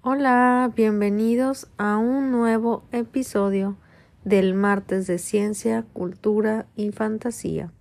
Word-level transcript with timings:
Hola, 0.00 0.72
bienvenidos 0.76 1.68
a 1.78 1.96
un 1.96 2.30
nuevo 2.30 2.84
episodio 2.92 3.76
del 4.24 4.54
martes 4.54 5.06
de 5.06 5.18
ciencia, 5.18 5.84
cultura 5.92 6.66
y 6.76 6.90
fantasía. 6.90 7.72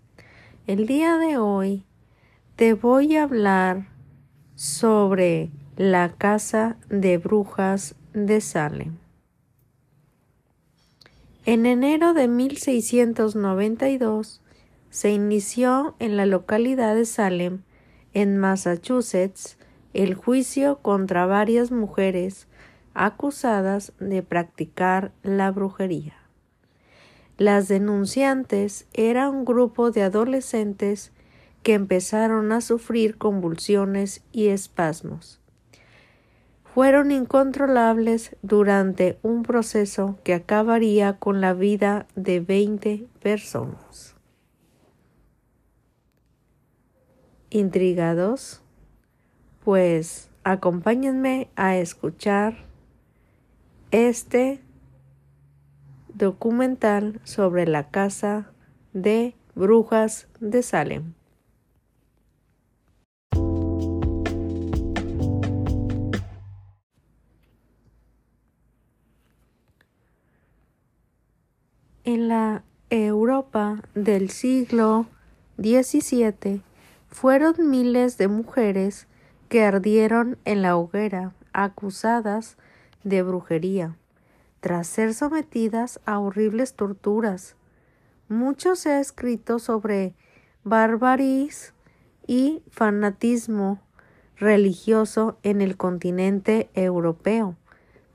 El 0.67 0.87
día 0.87 1.17
de 1.17 1.37
hoy 1.37 1.85
te 2.55 2.73
voy 2.73 3.15
a 3.15 3.23
hablar 3.23 3.87
sobre 4.55 5.51
la 5.75 6.13
casa 6.17 6.77
de 6.89 7.17
brujas 7.17 7.95
de 8.13 8.41
Salem. 8.41 8.97
En 11.45 11.65
enero 11.65 12.13
de 12.13 12.27
1692 12.27 14.42
se 14.93 15.09
inició 15.09 15.95
en 15.97 16.17
la 16.17 16.27
localidad 16.27 16.93
de 16.93 17.05
Salem, 17.05 17.63
en 18.13 18.37
Massachusetts, 18.37 19.57
el 19.95 20.13
juicio 20.13 20.77
contra 20.83 21.25
varias 21.25 21.71
mujeres 21.71 22.47
acusadas 22.93 23.93
de 23.99 24.21
practicar 24.21 25.11
la 25.23 25.49
brujería. 25.49 26.13
Las 27.39 27.67
denunciantes 27.67 28.85
eran 28.93 29.33
un 29.33 29.45
grupo 29.45 29.89
de 29.89 30.03
adolescentes 30.03 31.11
que 31.63 31.73
empezaron 31.73 32.51
a 32.51 32.61
sufrir 32.61 33.17
convulsiones 33.17 34.21
y 34.31 34.49
espasmos. 34.49 35.41
Fueron 36.71 37.09
incontrolables 37.09 38.35
durante 38.43 39.17
un 39.23 39.41
proceso 39.41 40.19
que 40.23 40.35
acabaría 40.35 41.17
con 41.17 41.41
la 41.41 41.55
vida 41.55 42.05
de 42.15 42.41
veinte 42.41 43.07
personas. 43.23 44.12
¿Intrigados? 47.53 48.63
Pues 49.63 50.31
acompáñenme 50.43 51.51
a 51.55 51.77
escuchar 51.77 52.65
este 53.91 54.59
documental 56.11 57.21
sobre 57.23 57.67
la 57.67 57.91
casa 57.91 58.49
de 58.93 59.35
brujas 59.53 60.27
de 60.39 60.63
Salem. 60.63 61.13
En 72.03 72.29
la 72.29 72.63
Europa 72.89 73.83
del 73.93 74.31
siglo 74.31 75.05
XVII 75.59 76.63
fueron 77.13 77.69
miles 77.69 78.17
de 78.17 78.27
mujeres 78.27 79.07
que 79.47 79.63
ardieron 79.63 80.39
en 80.45 80.63
la 80.63 80.75
hoguera, 80.75 81.33
acusadas 81.53 82.57
de 83.03 83.21
brujería, 83.21 83.95
tras 84.61 84.87
ser 84.87 85.13
sometidas 85.13 85.99
a 86.05 86.17
horribles 86.17 86.73
torturas. 86.73 87.55
Mucho 88.29 88.75
se 88.75 88.93
ha 88.93 88.99
escrito 88.99 89.59
sobre 89.59 90.15
barbaries 90.63 91.75
y 92.25 92.63
fanatismo 92.71 93.79
religioso 94.35 95.37
en 95.43 95.61
el 95.61 95.77
continente 95.77 96.71
europeo, 96.73 97.55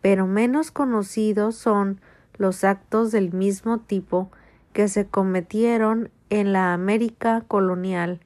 pero 0.03 0.27
menos 0.27 0.73
conocidos 0.73 1.55
son 1.55 2.01
los 2.37 2.65
actos 2.65 3.13
del 3.13 3.33
mismo 3.33 3.79
tipo 3.79 4.33
que 4.73 4.89
se 4.89 5.07
cometieron 5.07 6.11
en 6.31 6.53
la 6.53 6.75
América 6.75 7.45
colonial 7.47 8.21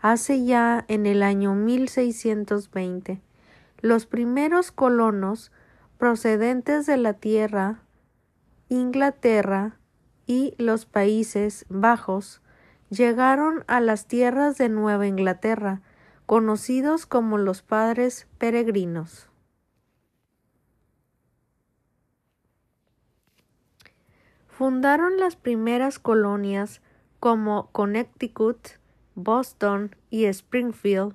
hace 0.00 0.44
ya 0.44 0.84
en 0.88 1.06
el 1.06 1.22
año 1.22 1.54
1620, 1.54 3.20
los 3.80 4.06
primeros 4.06 4.72
colonos 4.72 5.52
procedentes 5.98 6.86
de 6.86 6.96
la 6.96 7.14
tierra, 7.14 7.82
Inglaterra 8.68 9.78
y 10.26 10.54
los 10.58 10.86
Países 10.86 11.66
Bajos 11.68 12.42
llegaron 12.90 13.64
a 13.66 13.80
las 13.80 14.06
tierras 14.06 14.56
de 14.58 14.68
Nueva 14.68 15.06
Inglaterra, 15.06 15.82
conocidos 16.26 17.06
como 17.06 17.38
los 17.38 17.62
padres 17.62 18.26
peregrinos. 18.38 19.28
Fundaron 24.48 25.18
las 25.18 25.36
primeras 25.36 25.98
colonias 25.98 26.82
como 27.20 27.70
Connecticut, 27.70 28.58
Boston 29.18 29.96
y 30.10 30.26
Springfield, 30.26 31.14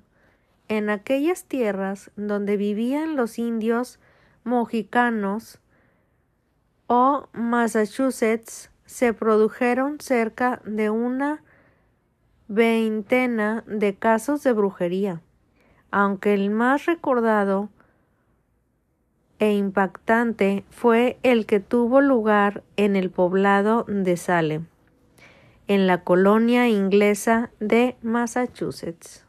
en 0.68 0.90
aquellas 0.90 1.46
tierras 1.46 2.12
donde 2.18 2.58
vivían 2.58 3.16
los 3.16 3.40
indios 3.40 4.00
mojicanos 4.44 5.60
o 6.88 7.30
Massachusetts, 7.32 8.70
se 8.86 9.14
produjeron 9.14 10.00
cerca 10.00 10.62
de 10.66 10.90
una 10.90 11.42
veintena 12.50 13.64
de 13.68 13.96
casos 13.96 14.44
de 14.44 14.52
brujería, 14.52 15.22
aunque 15.90 16.34
el 16.34 16.50
más 16.50 16.86
recordado 16.86 17.70
e 19.40 19.54
impactante 19.54 20.66
fue 20.70 21.18
el 21.24 21.46
que 21.46 21.62
tuvo 21.62 22.02
lugar 22.02 22.64
en 22.76 22.98
el 22.98 23.10
poblado 23.10 23.86
de 23.88 24.18
Salem 24.18 24.68
en 25.68 25.88
la 25.88 26.04
colonia 26.04 26.68
inglesa 26.68 27.52
de 27.60 27.96
Massachusetts. 28.02 29.26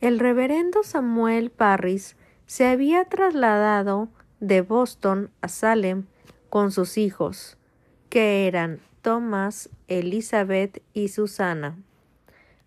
El 0.00 0.18
reverendo 0.18 0.82
Samuel 0.82 1.50
Parris 1.50 2.16
se 2.44 2.66
había 2.66 3.06
trasladado 3.06 4.10
de 4.38 4.60
Boston 4.60 5.30
a 5.40 5.48
Salem 5.48 6.04
con 6.50 6.72
sus 6.72 6.98
hijos, 6.98 7.56
que 8.10 8.46
eran 8.46 8.80
Thomas, 9.00 9.70
Elizabeth 9.88 10.82
y 10.92 11.08
Susana, 11.08 11.78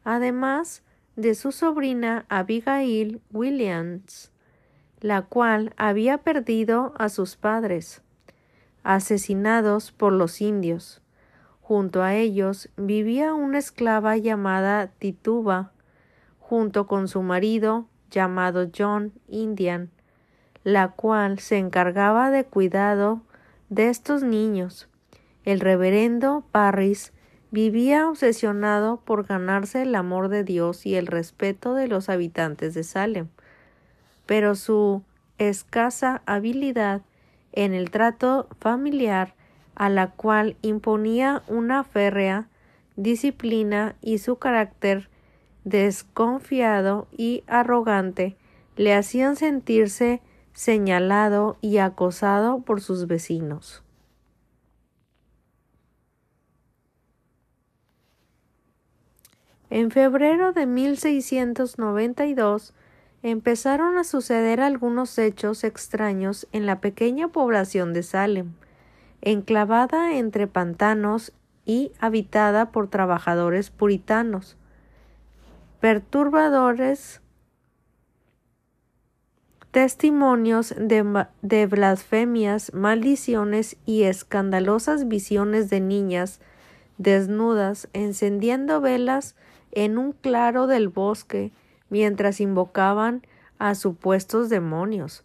además 0.04 0.84
de 1.16 1.36
su 1.36 1.52
sobrina 1.52 2.26
Abigail 2.28 3.22
Williams, 3.32 4.32
la 5.00 5.22
cual 5.22 5.74
había 5.78 6.20
perdido 6.20 6.94
a 6.98 7.10
sus 7.10 7.36
padres, 7.36 8.02
asesinados 8.84 9.92
por 9.92 10.14
los 10.14 10.42
indios. 10.42 11.02
Junto 11.62 12.02
a 12.02 12.16
ellos 12.16 12.70
vivía 12.78 13.34
una 13.34 13.60
esclava 13.60 14.18
llamada 14.18 14.88
Tituba, 14.88 15.72
junto 16.40 16.88
con 16.88 17.08
su 17.08 17.22
marido 17.22 17.88
llamado 18.10 18.70
John 18.76 19.12
Indian, 19.28 19.92
la 20.64 20.90
cual 20.90 21.40
se 21.40 21.58
encargaba 21.58 22.32
de 22.32 22.46
cuidado 22.46 23.22
de 23.70 23.90
estos 23.90 24.24
niños. 24.24 24.88
El 25.44 25.60
reverendo 25.60 26.46
Parris 26.52 27.14
vivía 27.52 28.10
obsesionado 28.10 29.02
por 29.02 29.26
ganarse 29.26 29.84
el 29.84 29.96
amor 29.96 30.30
de 30.30 30.44
Dios 30.44 30.86
y 30.86 30.96
el 30.96 31.08
respeto 31.08 31.74
de 31.74 31.88
los 31.88 32.10
habitantes 32.10 32.74
de 32.74 32.84
Salem 32.84 33.28
pero 34.28 34.54
su 34.54 35.02
escasa 35.40 36.22
habilidad 36.28 37.02
en 37.54 37.74
el 37.74 37.90
trato 37.90 38.48
familiar 38.60 39.34
a 39.74 39.90
la 39.90 40.12
cual 40.12 40.56
imponía 40.62 41.42
una 41.48 41.84
férrea 41.84 42.48
disciplina 42.96 43.96
y 44.02 44.20
su 44.20 44.38
carácter 44.38 45.10
desconfiado 45.64 47.08
y 47.16 47.44
arrogante 47.48 48.38
le 48.76 48.94
hacían 48.94 49.36
sentirse 49.36 50.22
señalado 50.54 51.58
y 51.62 51.78
acosado 51.78 52.62
por 52.62 52.82
sus 52.82 53.08
vecinos. 53.08 53.84
En 59.70 59.92
febrero 59.92 60.54
de 60.54 60.66
1692 60.66 62.74
empezaron 63.24 63.98
a 63.98 64.04
suceder 64.04 64.62
algunos 64.62 65.18
hechos 65.18 65.64
extraños 65.64 66.48
en 66.52 66.66
la 66.66 66.80
pequeña 66.82 67.30
población 67.30 67.94
de 67.94 68.04
Salem, 68.04 68.54
enclavada 69.22 70.16
entre 70.16 70.48
pantanos 70.48 71.34
y 71.66 71.92
habitada 72.00 72.72
por 72.72 72.90
trabajadores 72.90 73.72
puritanos. 73.72 74.58
Perturbadores 75.80 77.22
testimonios 79.72 80.74
de, 80.78 81.26
de, 81.42 81.66
blasfemias, 81.68 82.74
maldiciones 82.74 83.78
y 83.86 84.04
escandalosas 84.04 85.08
visiones 85.08 85.70
de 85.70 85.82
niñas 85.82 86.40
desnudas 86.98 87.90
encendiendo 87.94 88.82
velas 88.82 89.36
en 89.72 89.98
un 89.98 90.14
claro 90.14 90.66
del 90.66 90.88
bosque 90.88 91.52
mientras 91.90 92.40
invocaban 92.40 93.22
a 93.60 93.76
supuestos 93.76 94.50
demonios. 94.50 95.24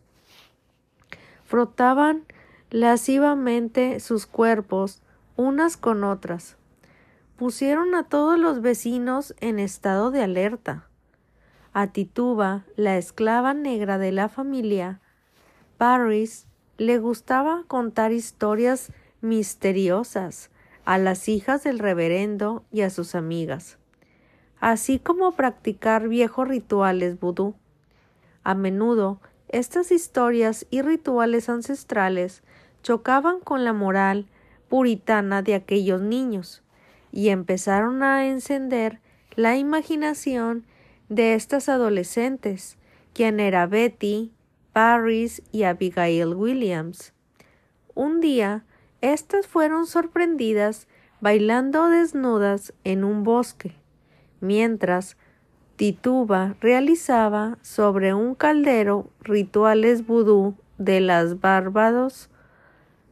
Frotaban 1.45 2.25
lascivamente 2.71 4.01
sus 4.01 4.27
cuerpos 4.27 5.03
unas 5.37 5.77
con 5.77 6.05
otras. 6.05 6.57
Pusieron 7.37 7.95
a 7.95 8.05
todos 8.05 8.39
los 8.39 8.63
vecinos 8.63 9.35
en 9.41 9.59
estado 9.59 10.11
de 10.11 10.23
alerta. 10.23 10.87
A 11.73 11.89
Tituba, 11.89 12.65
la 12.77 12.99
esclava 12.99 13.55
negra 13.55 13.99
de 13.99 14.13
la 14.13 14.29
familia, 14.29 15.01
Paris 15.79 16.47
le 16.79 16.99
gustaba 16.99 17.65
contar 17.67 18.13
historias 18.13 18.93
misteriosas 19.21 20.51
a 20.85 20.99
las 20.99 21.29
hijas 21.29 21.65
del 21.65 21.79
reverendo 21.79 22.65
y 22.71 22.83
a 22.83 22.91
sus 22.91 23.15
amigas, 23.15 23.79
así 24.63 25.01
como 25.01 25.33
practicar 25.33 26.09
viejos 26.09 26.47
rituales 26.47 27.19
vudú. 27.19 27.57
A 28.45 28.55
menudo 28.55 29.19
estas 29.49 29.91
historias 29.91 30.67
y 30.71 30.83
rituales 30.83 31.49
ancestrales 31.49 32.45
chocaban 32.85 33.41
con 33.41 33.65
la 33.65 33.73
moral 33.73 34.27
puritana 34.69 35.43
de 35.43 35.57
aquellos 35.57 36.01
niños 36.01 36.63
y 37.11 37.31
empezaron 37.31 38.05
a 38.05 38.29
encender 38.29 39.01
la 39.35 39.57
imaginación 39.57 40.65
de 41.09 41.35
estas 41.35 41.69
adolescentes, 41.69 42.79
quien 43.15 43.41
era 43.41 43.67
Betty, 43.67 44.31
Paris 44.73 45.43
y 45.51 45.65
Abigail 45.65 46.35
Williams. 46.37 47.13
Un 47.97 48.21
día, 48.21 48.65
estas 49.01 49.49
fueron 49.49 49.87
sorprendidas 49.87 50.87
bailando 51.21 51.89
desnudas 51.89 52.73
en 52.85 53.03
un 53.03 53.25
bosque, 53.25 53.82
mientras 54.43 55.17
Tituba 55.77 56.57
realizaba 56.61 57.57
sobre 57.63 58.13
un 58.13 58.35
caldero 58.35 59.09
rituales 59.21 60.07
vudú 60.07 60.55
de 60.77 61.01
las 61.01 61.41
Barbados, 61.41 62.29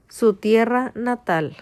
su 0.08 0.34
tierra 0.34 0.92
natal. 0.94 1.56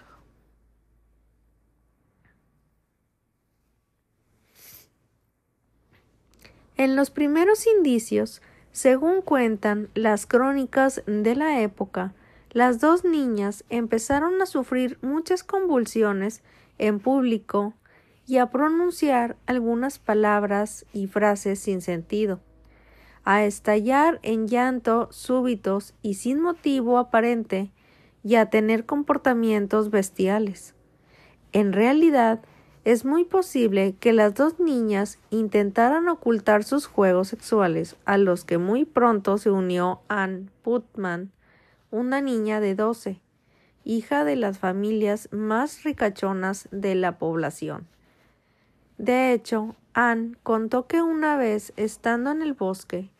En 6.77 6.97
los 6.97 7.11
primeros 7.11 7.67
indicios, 7.67 8.41
según 8.73 9.23
cuentan 9.23 9.89
las 9.95 10.27
crónicas 10.27 11.03
de 11.07 11.37
la 11.37 11.61
época, 11.61 12.15
las 12.51 12.81
dos 12.81 13.05
niñas 13.05 13.65
empezaron 13.69 14.41
a 14.41 14.47
sufrir 14.47 14.99
muchas 15.03 15.45
convulsiones 15.45 16.43
en 16.79 17.01
público 17.01 17.75
y 18.29 18.37
a 18.37 18.51
pronunciar 18.51 19.37
algunas 19.47 19.99
palabras 19.99 20.85
y 20.93 21.07
frases 21.07 21.61
sin 21.61 21.81
sentido, 21.81 22.41
a 23.25 23.43
estallar 23.45 24.21
en 24.23 24.49
llanto 24.49 25.09
súbitos 25.11 25.95
y 26.03 26.15
sin 26.15 26.39
motivo 26.41 26.99
aparente 26.99 27.73
y 28.23 28.35
a 28.35 28.51
tener 28.51 28.85
comportamientos 28.85 29.91
bestiales. 29.91 30.75
En 31.53 31.73
realidad, 31.73 32.41
es 32.85 33.07
muy 33.07 33.25
posible 33.25 33.95
que 33.99 34.13
las 34.13 34.35
dos 34.35 34.61
niñas 34.61 35.19
intentaran 35.31 36.07
ocultar 36.09 36.65
sus 36.65 36.87
juegos 36.87 37.29
sexuales, 37.29 37.97
a 38.05 38.19
los 38.19 38.45
que 38.45 38.59
muy 38.59 38.85
pronto 38.85 39.39
se 39.39 39.51
unió 39.51 40.03
Anne 40.09 40.51
Putman, 40.63 41.33
una 41.91 42.21
niña 42.21 42.61
de 42.61 42.75
doce, 42.75 43.23
hija 43.85 44.25
de 44.25 44.37
las 44.37 44.59
familias 44.59 45.31
más 45.33 45.83
ricachonas 45.83 46.69
de 46.71 46.95
la 46.95 47.19
población. 47.19 47.87
De 48.99 49.33
hecho, 49.33 49.77
Anne 49.95 50.37
contó 50.43 50.89
que 50.89 51.03
una 51.03 51.37
vez, 51.37 51.73
estando 51.77 52.33
en 52.33 52.43
el 52.43 52.53
bosque, 52.53 53.11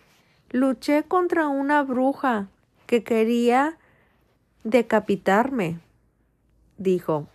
luché 0.51 1.05
contra 1.05 1.47
una 1.47 1.85
bruja 1.85 2.49
que 2.87 3.05
quería 3.05 3.79
decapitarme. 4.65 5.79
Dijo 6.79 7.29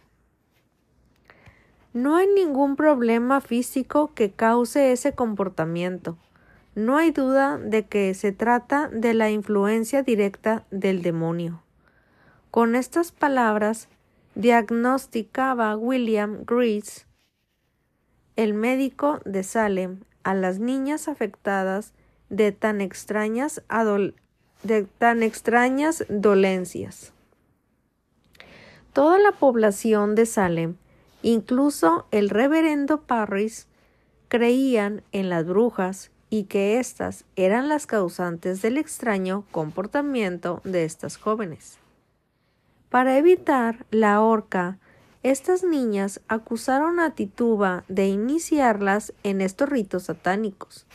No 1.94 2.18
hay 2.18 2.28
ningún 2.28 2.76
problema 2.76 3.40
físico 3.40 4.14
que 4.14 4.32
cause 4.32 4.92
ese 4.92 5.14
comportamiento. 5.14 6.18
No 6.76 6.98
hay 6.98 7.12
duda 7.12 7.58
de 7.58 7.86
que 7.86 8.14
se 8.16 8.32
trata 8.32 8.90
de 8.90 9.14
la 9.14 9.30
influencia 9.30 10.04
directa 10.04 10.66
del 10.70 11.02
demonio. 11.02 11.62
Con 12.52 12.76
estas 12.76 13.12
palabras 13.12 13.88
diagnosticaba 14.36 15.78
William 15.78 16.44
Grease 16.46 17.06
el 18.36 18.54
médico 18.54 19.20
de 19.26 19.44
Salem 19.44 20.00
a 20.24 20.34
las 20.34 20.60
niñas 20.60 21.08
afectadas 21.08 21.94
de 22.30 22.52
tan 22.52 22.82
extrañas, 22.82 23.62
dolencias. 26.10 27.14
Toda 28.94 29.20
la 29.20 29.32
población 29.32 30.16
de 30.16 30.26
Salem, 30.26 30.76
incluso 31.22 32.06
el 32.12 32.30
reverendo 32.30 33.02
Parris, 33.02 33.68
creían 34.28 35.04
en 35.12 35.30
las 35.30 35.46
brujas 35.46 36.12
y 36.30 36.46
que 36.46 36.80
éstas 36.80 37.26
eran 37.36 37.70
las 37.70 37.86
causantes 37.86 38.62
del 38.64 38.78
extraño 38.78 39.46
comportamiento 39.52 40.62
de 40.64 40.86
estas 40.86 41.18
jóvenes. 41.18 41.78
Para 42.90 43.18
evitar 43.18 43.86
la 43.92 44.22
horca 44.22 44.80
estas 45.24 45.64
niñas 45.64 46.20
acusaron 46.28 47.00
a 47.00 47.16
Tituba 47.16 47.86
de 47.88 48.08
iniciarlas 48.08 49.14
en 49.24 49.40
estos 49.40 49.70
ritos 49.70 50.04
satánicos. 50.04 50.86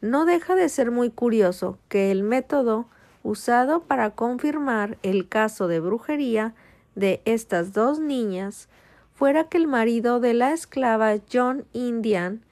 No 0.00 0.24
deja 0.24 0.56
de 0.56 0.68
ser 0.68 0.90
muy 0.90 1.10
curioso 1.10 1.78
que 1.88 2.10
el 2.10 2.24
método 2.24 2.86
usado 3.22 3.82
para 3.82 4.10
confirmar 4.10 4.98
el 5.02 5.28
caso 5.28 5.68
de 5.68 5.80
brujería 5.80 6.54
de 6.96 7.22
estas 7.24 7.72
dos 7.72 8.00
niñas 8.00 8.68
fuera 9.14 9.44
que 9.44 9.58
el 9.58 9.66
marido 9.66 10.18
de 10.18 10.34
la 10.34 10.52
esclava 10.52 11.14
John 11.32 11.64
Indian 11.72 12.42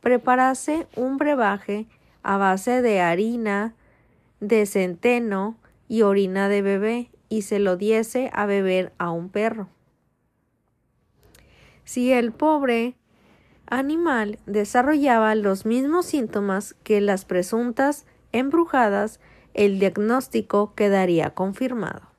preparase 0.00 0.86
un 0.94 1.16
brebaje 1.16 1.86
a 2.22 2.36
base 2.36 2.82
de 2.82 3.00
harina 3.00 3.74
de 4.40 4.66
centeno 4.66 5.56
y 5.88 6.02
orina 6.02 6.48
de 6.48 6.62
bebé 6.62 7.10
y 7.28 7.42
se 7.42 7.58
lo 7.58 7.76
diese 7.76 8.30
a 8.32 8.46
beber 8.46 8.92
a 8.98 9.10
un 9.10 9.28
perro. 9.28 9.68
Si 11.86 12.12
el 12.12 12.32
pobre 12.32 12.98
animal 13.64 14.38
desarrollaba 14.44 15.34
los 15.36 15.64
mismos 15.64 16.04
síntomas 16.06 16.74
que 16.82 17.00
las 17.00 17.24
presuntas 17.24 18.04
embrujadas, 18.32 19.20
el 19.54 19.78
diagnóstico 19.78 20.74
quedaría 20.74 21.30
confirmado. 21.30 22.10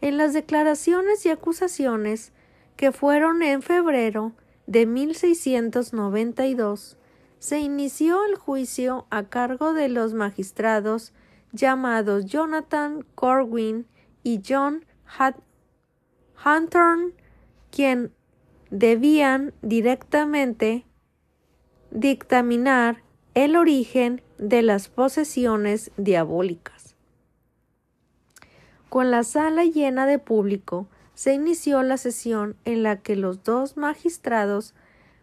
En 0.00 0.16
las 0.16 0.32
declaraciones 0.32 1.26
y 1.26 1.28
acusaciones 1.28 2.32
que 2.76 2.90
fueron 2.90 3.42
en 3.42 3.60
febrero 3.60 4.32
de 4.66 4.86
1692, 4.86 6.96
se 7.38 7.60
inició 7.60 8.24
el 8.24 8.36
juicio 8.36 9.06
a 9.10 9.24
cargo 9.24 9.74
de 9.74 9.90
los 9.90 10.14
magistrados 10.14 11.12
llamados 11.52 12.24
Jonathan 12.24 13.04
Corwin 13.14 13.86
y 14.22 14.40
John 14.46 14.86
Hunter, 16.44 17.14
quien 17.70 18.12
debían 18.70 19.54
directamente 19.62 20.84
dictaminar 21.90 23.02
el 23.34 23.56
origen 23.56 24.22
de 24.38 24.62
las 24.62 24.88
posesiones 24.88 25.90
diabólicas. 25.96 26.96
Con 28.88 29.10
la 29.10 29.22
sala 29.22 29.64
llena 29.64 30.06
de 30.06 30.18
público, 30.18 30.86
se 31.14 31.34
inició 31.34 31.82
la 31.82 31.96
sesión 31.96 32.56
en 32.64 32.82
la 32.82 33.00
que 33.02 33.16
los 33.16 33.42
dos 33.42 33.76
magistrados 33.76 34.74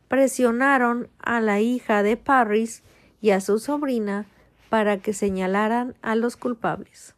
presionaron 0.07 1.09
a 1.19 1.39
la 1.39 1.61
hija 1.61 2.03
de 2.03 2.17
Parris 2.17 2.83
y 3.21 3.31
a 3.31 3.41
su 3.41 3.59
sobrina 3.59 4.25
para 4.69 4.97
que 4.97 5.13
señalaran 5.13 5.95
a 6.01 6.15
los 6.15 6.35
culpables. 6.35 7.14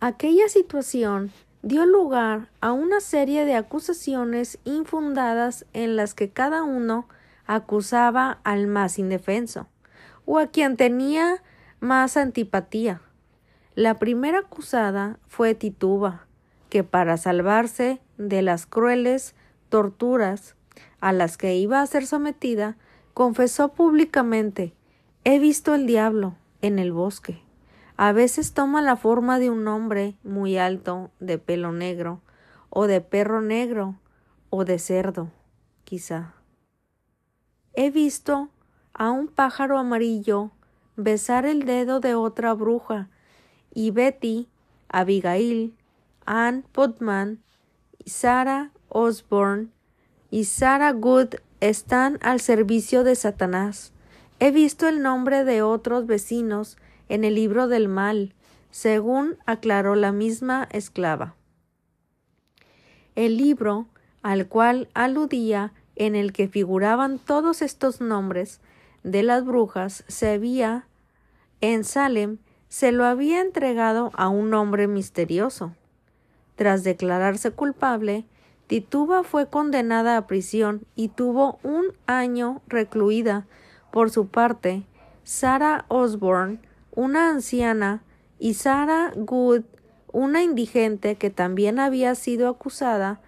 Aquella 0.00 0.48
situación 0.48 1.32
dio 1.62 1.84
lugar 1.84 2.50
a 2.60 2.70
una 2.70 3.00
serie 3.00 3.44
de 3.44 3.56
acusaciones 3.56 4.60
infundadas 4.62 5.66
en 5.72 5.96
las 5.96 6.14
que 6.14 6.30
cada 6.30 6.62
uno 6.62 7.08
acusaba 7.46 8.38
al 8.44 8.68
más 8.68 9.00
indefenso 9.00 9.66
o 10.24 10.38
a 10.38 10.46
quien 10.46 10.76
tenía 10.76 11.42
más 11.80 12.16
antipatía. 12.16 13.00
La 13.74 13.98
primera 13.98 14.40
acusada 14.40 15.18
fue 15.26 15.56
Tituba, 15.56 16.28
que 16.70 16.84
para 16.84 17.16
salvarse 17.16 18.00
de 18.18 18.42
las 18.42 18.66
crueles 18.66 19.34
torturas 19.68 20.54
a 21.00 21.12
las 21.12 21.36
que 21.36 21.56
iba 21.56 21.80
a 21.80 21.86
ser 21.86 22.06
sometida, 22.06 22.76
confesó 23.14 23.72
públicamente 23.72 24.74
He 25.24 25.40
visto 25.40 25.74
el 25.74 25.86
diablo 25.86 26.36
en 26.62 26.78
el 26.78 26.92
bosque. 26.92 27.47
A 27.98 28.12
veces 28.12 28.54
toma 28.54 28.80
la 28.80 28.94
forma 28.94 29.40
de 29.40 29.50
un 29.50 29.66
hombre 29.66 30.16
muy 30.22 30.56
alto, 30.56 31.10
de 31.18 31.36
pelo 31.36 31.72
negro, 31.72 32.20
o 32.70 32.86
de 32.86 33.00
perro 33.00 33.42
negro, 33.42 33.96
o 34.50 34.64
de 34.64 34.78
cerdo, 34.78 35.32
quizá. 35.82 36.32
He 37.74 37.90
visto 37.90 38.50
a 38.94 39.10
un 39.10 39.26
pájaro 39.26 39.78
amarillo 39.78 40.52
besar 40.94 41.44
el 41.44 41.64
dedo 41.64 41.98
de 41.98 42.14
otra 42.14 42.54
bruja, 42.54 43.08
y 43.74 43.90
Betty, 43.90 44.48
Abigail, 44.88 45.74
Ann 46.24 46.64
Putman, 46.70 47.42
Sarah 48.06 48.70
Osborne 48.88 49.70
y 50.30 50.44
Sarah 50.44 50.92
Good 50.92 51.34
están 51.58 52.20
al 52.22 52.38
servicio 52.38 53.02
de 53.02 53.16
Satanás. 53.16 53.92
He 54.38 54.52
visto 54.52 54.86
el 54.86 55.02
nombre 55.02 55.42
de 55.42 55.62
otros 55.62 56.06
vecinos 56.06 56.78
en 57.08 57.24
el 57.24 57.34
libro 57.34 57.68
del 57.68 57.88
mal, 57.88 58.34
según 58.70 59.36
aclaró 59.46 59.94
la 59.94 60.12
misma 60.12 60.68
esclava. 60.70 61.34
El 63.14 63.36
libro 63.36 63.86
al 64.22 64.46
cual 64.46 64.88
aludía, 64.94 65.72
en 65.96 66.14
el 66.14 66.32
que 66.32 66.48
figuraban 66.48 67.18
todos 67.18 67.62
estos 67.62 68.00
nombres 68.00 68.60
de 69.02 69.22
las 69.22 69.44
brujas, 69.44 70.04
se 70.06 70.30
había 70.30 70.86
en 71.60 71.82
Salem 71.82 72.38
se 72.68 72.92
lo 72.92 73.04
había 73.04 73.40
entregado 73.40 74.10
a 74.14 74.28
un 74.28 74.54
hombre 74.54 74.86
misterioso. 74.86 75.72
Tras 76.56 76.84
declararse 76.84 77.50
culpable, 77.50 78.26
Tituba 78.66 79.24
fue 79.24 79.48
condenada 79.48 80.16
a 80.16 80.26
prisión 80.26 80.82
y 80.94 81.08
tuvo 81.08 81.58
un 81.62 81.86
año 82.06 82.60
recluida. 82.66 83.46
Por 83.90 84.10
su 84.10 84.28
parte, 84.28 84.84
Sarah 85.24 85.86
Osborne, 85.88 86.60
una 86.98 87.30
anciana, 87.30 88.02
y 88.40 88.54
Sarah 88.54 89.12
Good, 89.14 89.62
una 90.10 90.42
indigente 90.42 91.14
que 91.14 91.30
también 91.30 91.78
había 91.78 92.16
sido 92.16 92.48
acusada, 92.48 93.20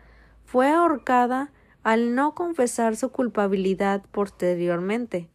fue 0.45 0.71
ahorcada 0.71 1.53
al 1.85 2.17
no 2.17 2.35
confesar 2.35 2.97
su 2.97 3.13
culpabilidad 3.13 4.03
posteriormente. 4.11 5.29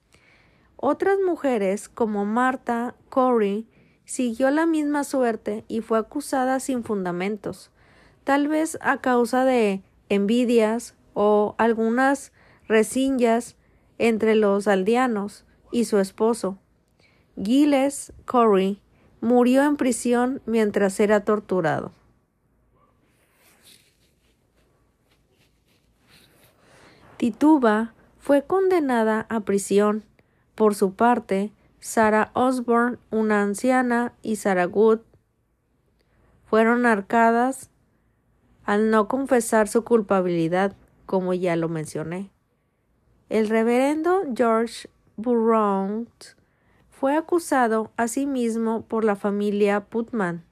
Otras 0.76 1.18
mujeres, 1.26 1.88
como 1.88 2.26
Marta 2.26 2.96
Corey, 3.08 3.70
siguió 4.04 4.52
la 4.52 4.66
misma 4.66 5.06
suerte 5.06 5.64
y 5.70 5.80
fue 5.80 5.98
acusada 5.98 6.60
sin 6.60 6.84
fundamentos, 6.84 7.72
tal 8.26 8.50
vez 8.50 8.78
a 8.82 9.00
causa 9.00 9.46
de 9.46 9.82
envidias 10.10 10.98
o 11.14 11.56
algunas 11.58 12.34
resinjas 12.68 13.56
entre 13.98 14.36
los 14.36 14.68
aldeanos 14.68 15.46
y 15.72 15.86
su 15.86 16.00
esposo. 16.00 16.60
Giles 17.42 18.14
Corey 18.26 18.82
murió 19.22 19.64
en 19.64 19.76
prisión 19.78 20.42
mientras 20.46 21.00
era 21.00 21.24
torturado. 21.24 21.92
Tituba 27.18 27.94
fue 28.20 28.44
condenada 28.44 29.26
a 29.30 29.42
prisión. 29.42 30.04
Por 30.54 30.76
su 30.76 30.94
parte, 30.94 31.52
Sarah 31.80 32.32
Osborne, 32.34 32.98
una 33.12 33.42
anciana, 33.42 34.14
y 34.22 34.38
Sarah 34.38 34.66
Good 34.66 35.00
fueron 36.46 36.86
arcadas 36.86 37.70
al 38.64 38.90
no 38.90 39.08
confesar 39.08 39.68
su 39.68 39.84
culpabilidad, 39.84 40.76
como 41.06 41.34
ya 41.34 41.56
lo 41.56 41.70
mencioné. 41.70 42.32
El 43.30 43.50
reverendo 43.50 44.22
George 44.36 44.90
Burroughs 45.18 46.36
fue 47.06 47.18
acusado 47.18 47.92
asimismo 47.98 48.82
por 48.82 49.04
la 49.04 49.16
familia 49.16 49.82
Putman, 49.82 50.44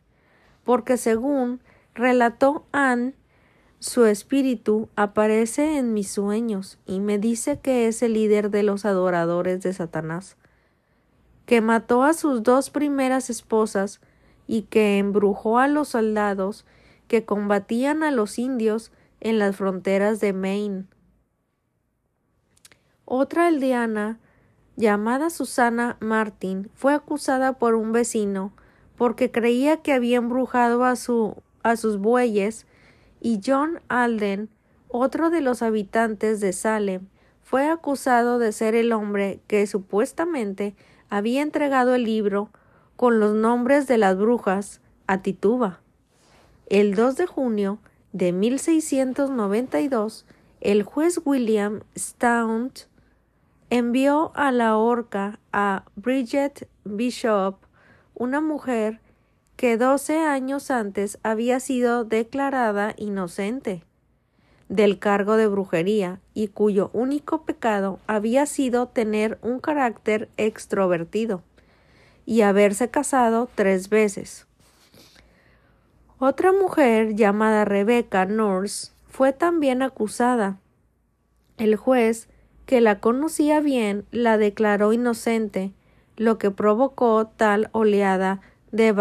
porque 0.64 0.98
según 0.98 1.62
relató 1.96 2.68
Anne, 2.72 3.16
su 3.80 4.06
espíritu 4.06 4.88
aparece 4.96 5.80
en 5.80 5.96
mis 5.96 6.12
sueños 6.12 6.78
y 6.86 7.00
me 7.00 7.18
dice 7.18 7.58
que 7.60 7.88
es 7.88 8.04
el 8.04 8.14
líder 8.14 8.52
de 8.52 8.62
los 8.62 8.86
adoradores 8.86 9.62
de 9.64 9.74
Satanás, 9.74 10.38
que 11.48 11.60
mató 11.60 12.04
a 12.04 12.14
sus 12.14 12.44
dos 12.44 12.70
primeras 12.70 13.32
esposas 13.32 14.00
y 14.46 14.62
que 14.62 15.00
embrujó 15.00 15.58
a 15.58 15.68
los 15.68 15.88
soldados 15.88 16.68
que 17.08 17.26
combatían 17.26 18.04
a 18.04 18.12
los 18.12 18.38
indios 18.38 18.92
en 19.22 19.40
las 19.40 19.56
fronteras 19.56 20.20
de 20.20 20.34
Maine. 20.34 20.86
Otra 23.06 23.48
aldeana, 23.48 24.20
llamada 24.76 25.30
Susana 25.30 25.98
Martin, 26.00 26.70
fue 26.74 26.94
acusada 26.94 27.54
por 27.54 27.76
un 27.76 27.92
vecino 27.92 28.54
porque 28.98 29.32
creía 29.32 29.78
que 29.78 29.94
había 29.94 30.18
embrujado 30.18 30.84
a, 30.84 30.96
su, 30.96 31.36
a 31.64 31.76
sus 31.76 31.98
bueyes 31.98 32.66
y 33.20 33.40
John 33.46 33.80
Alden, 33.88 34.50
otro 34.88 35.30
de 35.30 35.42
los 35.42 35.62
habitantes 35.62 36.40
de 36.40 36.54
Salem, 36.54 37.08
fue 37.42 37.70
acusado 37.70 38.40
de 38.40 38.52
ser 38.52 38.76
el 38.76 38.92
hombre 38.92 39.40
que 39.48 39.66
supuestamente 39.68 40.76
había 41.10 41.42
entregado 41.42 41.96
el 41.96 42.04
libro 42.04 42.50
con 42.96 43.20
los 43.20 43.34
nombres 43.34 43.88
de 43.88 43.98
las 43.98 44.18
brujas 44.18 44.82
a 45.08 45.22
Tituba. 45.22 45.80
El 46.68 46.96
2 46.96 47.18
de 47.18 47.28
junio 47.28 47.80
de 48.14 48.32
1692, 48.32 50.26
el 50.62 50.84
juez 50.84 51.20
William 51.26 51.82
Stout 51.98 52.88
envió 53.74 54.32
a 54.36 54.52
la 54.52 54.78
horca 54.78 55.40
a 55.52 55.86
Bridget 55.96 56.70
Bishop, 56.84 57.56
una 58.14 58.40
mujer 58.40 59.00
que 59.56 59.78
doce 59.78 60.20
años 60.20 60.70
antes 60.70 61.18
había 61.24 61.60
sido 61.60 62.06
declarada 62.06 62.94
inocente 62.98 63.84
del 64.70 65.00
cargo 65.00 65.38
de 65.38 65.48
brujería 65.48 66.20
y 66.36 66.50
cuyo 66.50 66.92
único 66.94 67.46
pecado 67.46 67.98
había 68.06 68.46
sido 68.46 68.90
tener 68.90 69.40
un 69.42 69.60
carácter 69.60 70.30
extrovertido 70.38 71.42
y 72.28 72.42
haberse 72.42 72.92
casado 72.92 73.50
tres 73.56 73.90
veces. 73.90 74.46
Otra 76.20 76.54
mujer 76.54 77.16
llamada 77.16 77.66
Rebecca 77.66 78.26
Nurse 78.26 78.92
fue 79.08 79.34
también 79.34 79.82
acusada. 79.82 80.60
El 81.58 81.76
juez, 81.76 82.30
que 82.66 82.82
la 82.82 83.00
conocía 83.00 83.60
bien, 83.60 84.06
la 84.12 84.38
declaró 84.38 84.94
inocente, 84.94 85.72
lo 86.16 86.38
que 86.38 86.52
provocó 86.52 87.28
tal 87.28 87.70
oleada 87.72 88.42
de, 88.72 88.94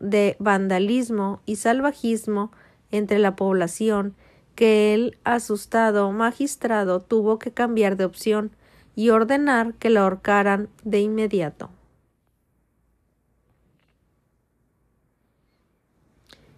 de 0.00 0.36
vandalismo 0.38 1.40
y 1.46 1.56
salvajismo 1.56 2.52
entre 2.90 3.18
la 3.18 3.34
población 3.36 4.14
que 4.54 4.94
el 4.94 5.18
asustado 5.24 6.10
magistrado 6.12 7.00
tuvo 7.00 7.38
que 7.38 7.50
cambiar 7.50 7.96
de 7.96 8.04
opción 8.04 8.52
y 8.94 9.10
ordenar 9.10 9.74
que 9.74 9.90
la 9.90 10.02
ahorcaran 10.02 10.68
de 10.84 11.00
inmediato. 11.00 11.70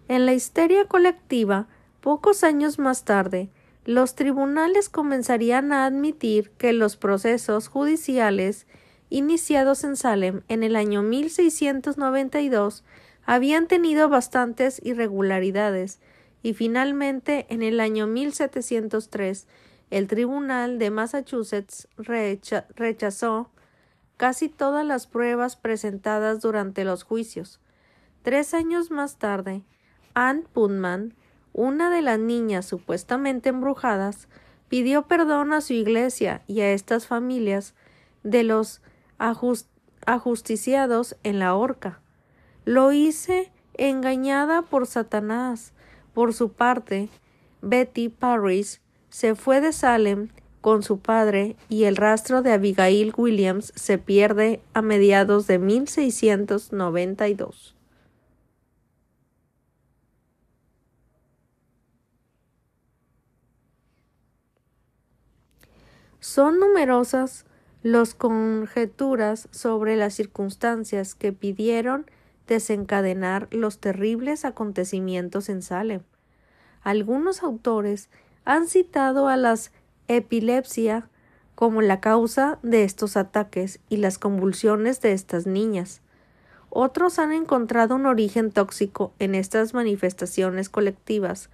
En 0.07 0.25
la 0.25 0.33
histeria 0.33 0.85
colectiva, 0.85 1.67
pocos 1.99 2.43
años 2.43 2.79
más 2.79 3.03
tarde, 3.03 3.49
los 3.87 4.15
tribunales 4.15 4.89
comenzarían 4.89 5.71
a 5.71 5.85
admitir 5.85 6.51
que 6.57 6.73
los 6.73 6.97
procesos 6.97 7.69
judiciales 7.69 8.67
iniciados 9.09 9.85
en 9.85 9.95
Salem 9.95 10.41
en 10.49 10.63
el 10.63 10.75
año 10.75 11.03
1692 11.03 12.83
habían 13.25 13.67
tenido 13.67 14.09
bastantes 14.09 14.81
irregularidades 14.83 16.01
y 16.43 16.53
finalmente 16.53 17.45
en 17.47 17.63
el 17.63 17.79
año 17.79 18.07
1703 18.07 19.47
el 19.89 20.07
Tribunal 20.07 20.79
de 20.79 20.91
Massachusetts 20.91 21.87
rechazó 21.95 23.51
casi 24.17 24.49
todas 24.49 24.85
las 24.85 25.07
pruebas 25.07 25.55
presentadas 25.55 26.41
durante 26.41 26.83
los 26.83 27.03
juicios. 27.03 27.61
Tres 28.21 28.53
años 28.53 28.91
más 28.91 29.17
tarde, 29.17 29.63
Anne 30.13 30.43
Putman, 30.51 31.13
una 31.57 31.89
de 31.89 32.01
las 32.01 32.19
niñas 32.19 32.65
supuestamente 32.65 33.49
embrujadas, 33.49 34.29
pidió 34.69 35.07
perdón 35.07 35.51
a 35.51 35.59
su 35.59 35.73
iglesia 35.73 36.43
y 36.47 36.61
a 36.61 36.71
estas 36.71 37.07
familias 37.07 37.73
de 38.23 38.43
los 38.43 38.81
ajusticiados 40.05 41.17
en 41.23 41.39
la 41.39 41.55
horca. 41.55 41.99
Lo 42.63 42.93
hice 42.93 43.51
engañada 43.73 44.61
por 44.61 44.87
Satanás. 44.87 45.73
Por 46.13 46.33
su 46.33 46.51
parte, 46.51 47.09
Betty 47.61 48.09
Parris 48.09 48.81
se 49.09 49.35
fue 49.35 49.59
de 49.59 49.73
Salem 49.73 50.29
con 50.61 50.83
su 50.83 50.99
padre 50.99 51.55
y 51.69 51.85
el 51.85 51.95
rastro 51.95 52.41
de 52.41 52.51
Abigail 52.51 53.13
Williams 53.15 53.71
se 53.75 53.97
pierde 53.97 54.59
a 54.73 54.81
mediados 54.81 55.47
de 55.47 55.59
1692. 55.59 57.76
Son 66.27 66.59
numerosas 66.59 67.45
las 67.83 68.13
conjeturas 68.13 69.47
sobre 69.51 69.95
las 69.95 70.13
circunstancias 70.13 71.15
que 71.15 71.31
pidieron 71.31 72.11
desencadenar 72.47 73.47
los 73.49 73.79
terribles 73.79 74.43
acontecimientos 74.43 75.47
en 75.47 75.61
Salem. 75.61 76.01
Algunos 76.81 77.43
autores 77.43 78.09
han 78.43 78.67
citado 78.67 79.29
a 79.29 79.37
las 79.37 79.71
epilepsia, 80.09 81.07
como 81.55 81.81
la 81.81 82.01
causa 82.01 82.59
de 82.61 82.83
estos 82.83 83.15
ataques 83.15 83.79
y 83.87 83.95
las 83.95 84.17
convulsiones 84.17 84.99
de 84.99 85.13
estas 85.13 85.47
niñas. 85.47 86.01
Otros 86.69 87.19
han 87.19 87.31
encontrado 87.31 87.95
un 87.95 88.05
origen 88.05 88.51
tóxico 88.51 89.13
en 89.19 89.33
estas 89.33 89.73
manifestaciones 89.73 90.67
colectivas. 90.67 91.49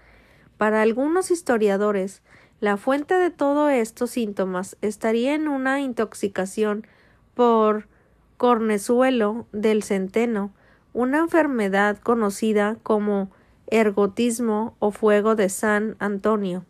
Para 0.58 0.82
algunos 0.82 1.30
historiadores, 1.30 2.24
la 2.64 2.78
fuente 2.78 3.16
de 3.16 3.30
todos 3.30 3.70
estos 3.74 4.12
síntomas 4.12 4.78
estaría 4.82 5.36
en 5.36 5.50
una 5.50 5.82
intoxicación 5.82 6.88
por 7.34 7.90
cornezuelo 8.38 9.48
del 9.52 9.84
centeno, 9.84 10.54
una 10.94 11.18
enfermedad 11.18 11.98
conocida 11.98 12.78
como 12.82 13.30
ergotismo 13.68 14.78
o 14.80 14.92
fuego 14.92 15.36
de 15.36 15.50
San 15.50 15.98
Antonio, 16.00 16.64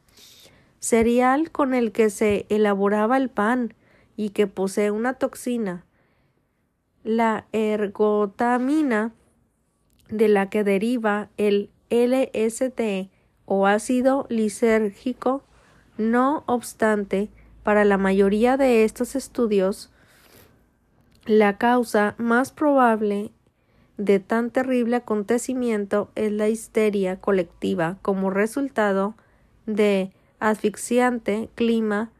cereal 0.80 1.52
con 1.52 1.76
el 1.76 1.92
que 1.92 2.10
se 2.10 2.48
elaboraba 2.50 3.16
el 3.18 3.30
pan 3.30 3.76
y 4.18 4.30
que 4.30 4.48
posee 4.48 4.90
una 4.90 5.14
toxina, 5.14 5.86
la 7.04 7.46
ergotamina, 7.52 9.14
de 10.10 10.28
la 10.28 10.50
que 10.50 10.64
deriva 10.64 11.30
el 11.38 11.70
LSD 11.92 13.12
o 13.46 13.68
ácido 13.68 14.26
lisérgico. 14.32 15.44
No 15.98 16.44
obstante, 16.48 17.30
para 17.64 17.86
la 17.86 17.98
mayoría 17.98 18.58
de 18.58 18.84
estos 18.84 19.16
estudios, 19.16 19.92
la 21.26 21.58
causa 21.58 22.16
más 22.18 22.52
probable 22.52 23.32
de 23.98 24.20
tan 24.20 24.50
terrible 24.50 24.98
acontecimiento 24.98 26.12
es 26.16 26.32
la 26.32 26.50
histeria 26.50 27.22
colectiva 27.22 27.98
como 28.02 28.30
resultado 28.30 29.16
de 29.66 30.12
asfixiante 30.40 31.50
clima 31.56 32.12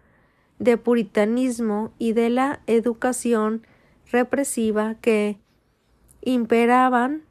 de 0.60 0.78
puritanismo 0.78 1.92
y 1.98 2.14
de 2.14 2.30
la 2.30 2.62
educación 2.68 3.66
represiva 4.12 4.96
que 5.02 5.40
imperaban 6.22 7.24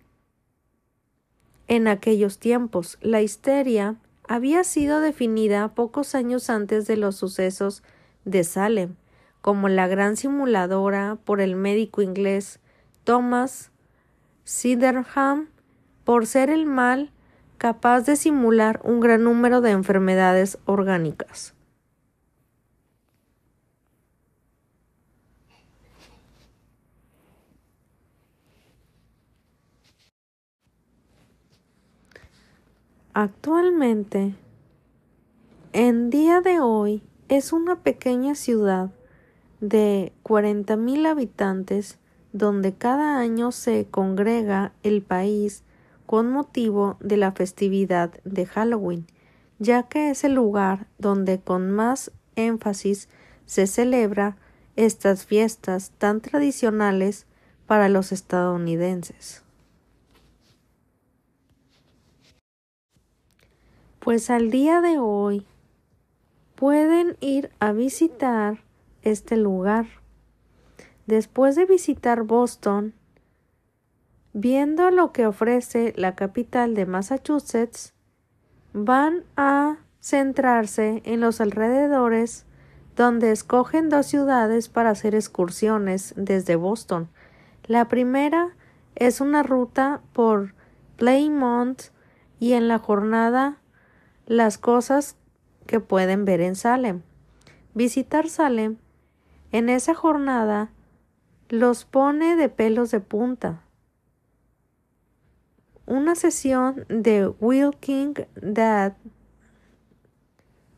en 1.68 1.88
aquellos 1.88 2.38
tiempos. 2.38 2.98
La 3.00 3.22
histeria 3.22 3.96
había 4.28 4.64
sido 4.64 5.00
definida 5.00 5.68
pocos 5.74 6.14
años 6.14 6.50
antes 6.50 6.86
de 6.86 6.96
los 6.96 7.16
sucesos 7.16 7.82
de 8.24 8.44
Salem 8.44 8.94
como 9.40 9.68
la 9.68 9.88
gran 9.88 10.16
simuladora 10.16 11.18
por 11.24 11.40
el 11.40 11.56
médico 11.56 12.02
inglés 12.02 12.60
Thomas 13.04 13.70
Siderham 14.44 15.48
por 16.04 16.26
ser 16.26 16.50
el 16.50 16.66
mal 16.66 17.10
capaz 17.58 18.02
de 18.02 18.16
simular 18.16 18.80
un 18.84 19.00
gran 19.00 19.24
número 19.24 19.60
de 19.60 19.70
enfermedades 19.70 20.58
orgánicas. 20.64 21.54
Actualmente, 33.14 34.34
en 35.74 36.08
día 36.08 36.40
de 36.40 36.60
hoy, 36.60 37.02
es 37.28 37.52
una 37.52 37.82
pequeña 37.82 38.34
ciudad 38.34 38.90
de 39.60 40.14
40.000 40.24 41.06
habitantes 41.06 41.98
donde 42.32 42.72
cada 42.72 43.18
año 43.18 43.52
se 43.52 43.86
congrega 43.90 44.72
el 44.82 45.02
país 45.02 45.62
con 46.06 46.30
motivo 46.30 46.96
de 47.00 47.18
la 47.18 47.32
festividad 47.32 48.14
de 48.24 48.46
Halloween, 48.46 49.06
ya 49.58 49.82
que 49.82 50.08
es 50.08 50.24
el 50.24 50.32
lugar 50.32 50.86
donde 50.96 51.38
con 51.38 51.70
más 51.70 52.12
énfasis 52.34 53.10
se 53.44 53.66
celebra 53.66 54.38
estas 54.74 55.26
fiestas 55.26 55.90
tan 55.98 56.22
tradicionales 56.22 57.26
para 57.66 57.90
los 57.90 58.10
estadounidenses. 58.10 59.41
Pues 64.02 64.30
al 64.30 64.50
día 64.50 64.80
de 64.80 64.98
hoy 64.98 65.46
pueden 66.56 67.16
ir 67.20 67.52
a 67.60 67.70
visitar 67.70 68.64
este 69.02 69.36
lugar. 69.36 69.86
Después 71.06 71.54
de 71.54 71.66
visitar 71.66 72.24
Boston, 72.24 72.94
viendo 74.32 74.90
lo 74.90 75.12
que 75.12 75.24
ofrece 75.24 75.92
la 75.96 76.16
capital 76.16 76.74
de 76.74 76.84
Massachusetts, 76.84 77.94
van 78.72 79.22
a 79.36 79.76
centrarse 80.00 81.00
en 81.04 81.20
los 81.20 81.40
alrededores 81.40 82.44
donde 82.96 83.30
escogen 83.30 83.88
dos 83.88 84.06
ciudades 84.06 84.68
para 84.68 84.90
hacer 84.90 85.14
excursiones 85.14 86.12
desde 86.16 86.56
Boston. 86.56 87.08
La 87.68 87.86
primera 87.86 88.56
es 88.96 89.20
una 89.20 89.44
ruta 89.44 90.00
por 90.12 90.54
Playmont 90.96 91.80
y 92.40 92.54
en 92.54 92.66
la 92.66 92.80
jornada 92.80 93.61
las 94.32 94.56
cosas 94.56 95.16
que 95.66 95.78
pueden 95.78 96.24
ver 96.24 96.40
en 96.40 96.56
Salem. 96.56 97.02
Visitar 97.74 98.30
Salem 98.30 98.78
en 99.50 99.68
esa 99.68 99.94
jornada 99.94 100.70
los 101.50 101.84
pone 101.84 102.34
de 102.36 102.48
pelos 102.48 102.90
de 102.90 103.00
punta. 103.00 103.62
Una 105.84 106.14
sesión 106.14 106.86
de 106.88 107.28
Wilking 107.28 108.14
Dead 108.40 108.94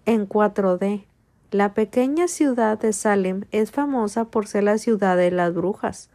en 0.04 0.28
4D. 0.28 1.06
La 1.52 1.74
pequeña 1.74 2.26
ciudad 2.26 2.76
de 2.76 2.92
Salem 2.92 3.44
es 3.52 3.70
famosa 3.70 4.24
por 4.24 4.48
ser 4.48 4.64
la 4.64 4.78
ciudad 4.78 5.16
de 5.16 5.30
las 5.30 5.54
brujas, 5.54 6.10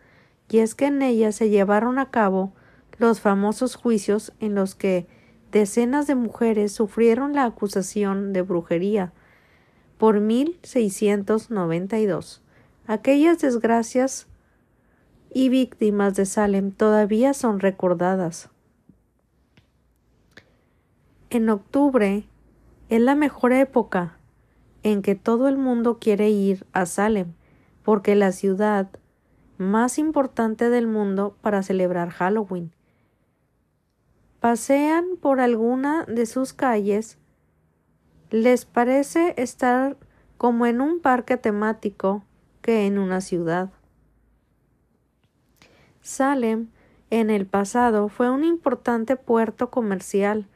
y 0.50 0.58
es 0.58 0.76
que 0.76 0.88
en 0.88 1.02
ella 1.02 1.32
se 1.32 1.50
llevaron 1.50 2.00
a 2.00 2.12
cabo 2.12 2.52
los 2.98 3.22
famosos 3.22 3.76
juicios 3.76 4.34
en 4.42 4.56
los 4.56 4.76
que 4.76 5.08
decenas 5.52 6.08
de 6.08 6.16
mujeres 6.16 6.72
sufrieron 6.72 7.34
la 7.34 7.46
acusación 7.46 8.34
de 8.34 8.42
brujería 8.42 9.14
por 9.98 10.20
1692. 10.20 12.42
Aquellas 12.88 13.40
desgracias 13.40 14.28
y 15.34 15.50
víctimas 15.50 16.16
de 16.16 16.26
Salem 16.26 16.72
todavía 16.72 17.34
son 17.34 17.60
recordadas. 17.60 18.50
En 21.30 21.50
octubre 21.50 22.26
es 22.90 23.02
la 23.02 23.16
mejor 23.16 23.54
época 23.54 24.18
en 24.82 25.02
que 25.02 25.16
todo 25.16 25.48
el 25.48 25.58
mundo 25.58 26.00
quiere 26.00 26.30
ir 26.30 26.66
a 26.72 26.86
Salem, 26.86 27.34
porque 27.84 28.16
la 28.16 28.32
ciudad 28.32 28.90
más 29.58 30.00
importante 30.00 30.70
del 30.70 30.88
mundo 30.88 31.36
para 31.42 31.62
celebrar 31.62 32.10
Halloween 32.10 32.72
pasean 34.40 35.18
por 35.20 35.42
alguna 35.42 36.06
de 36.06 36.26
sus 36.26 36.54
calles, 36.54 37.18
les 38.32 38.66
parece 38.66 39.34
estar 39.38 39.98
como 40.38 40.66
en 40.66 40.82
un 40.82 41.02
parque 41.02 41.36
temático 41.36 42.24
que 42.62 42.86
en 42.86 43.00
una 43.00 43.22
ciudad. 43.22 43.72
Salem 46.02 46.70
en 47.10 47.30
el 47.30 47.46
pasado 47.46 48.08
fue 48.08 48.30
un 48.30 48.44
importante 48.44 49.16
puerto 49.16 49.70
comercial 49.70 50.48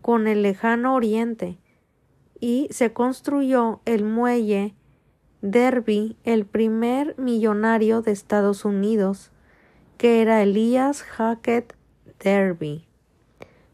con 0.00 0.26
el 0.26 0.42
lejano 0.42 0.94
oriente 0.94 1.58
y 2.40 2.68
se 2.70 2.92
construyó 2.92 3.80
el 3.84 4.04
muelle 4.04 4.74
Derby, 5.42 6.16
el 6.24 6.46
primer 6.46 7.18
millonario 7.18 8.02
de 8.02 8.12
Estados 8.12 8.64
Unidos, 8.64 9.30
que 9.98 10.22
era 10.22 10.42
Elias 10.42 11.02
Hackett 11.02 11.74
Derby 12.20 12.85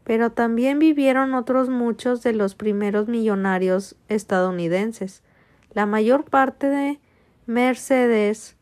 pero 0.03 0.31
también 0.31 0.79
vivieron 0.79 1.33
otros 1.33 1.69
muchos 1.69 2.23
de 2.23 2.33
los 2.33 2.55
primeros 2.55 3.07
millonarios 3.07 3.95
estadounidenses. 4.09 5.23
La 5.73 5.85
mayor 5.85 6.25
parte 6.25 6.67
de 6.67 6.99
Mercedes 7.45 8.57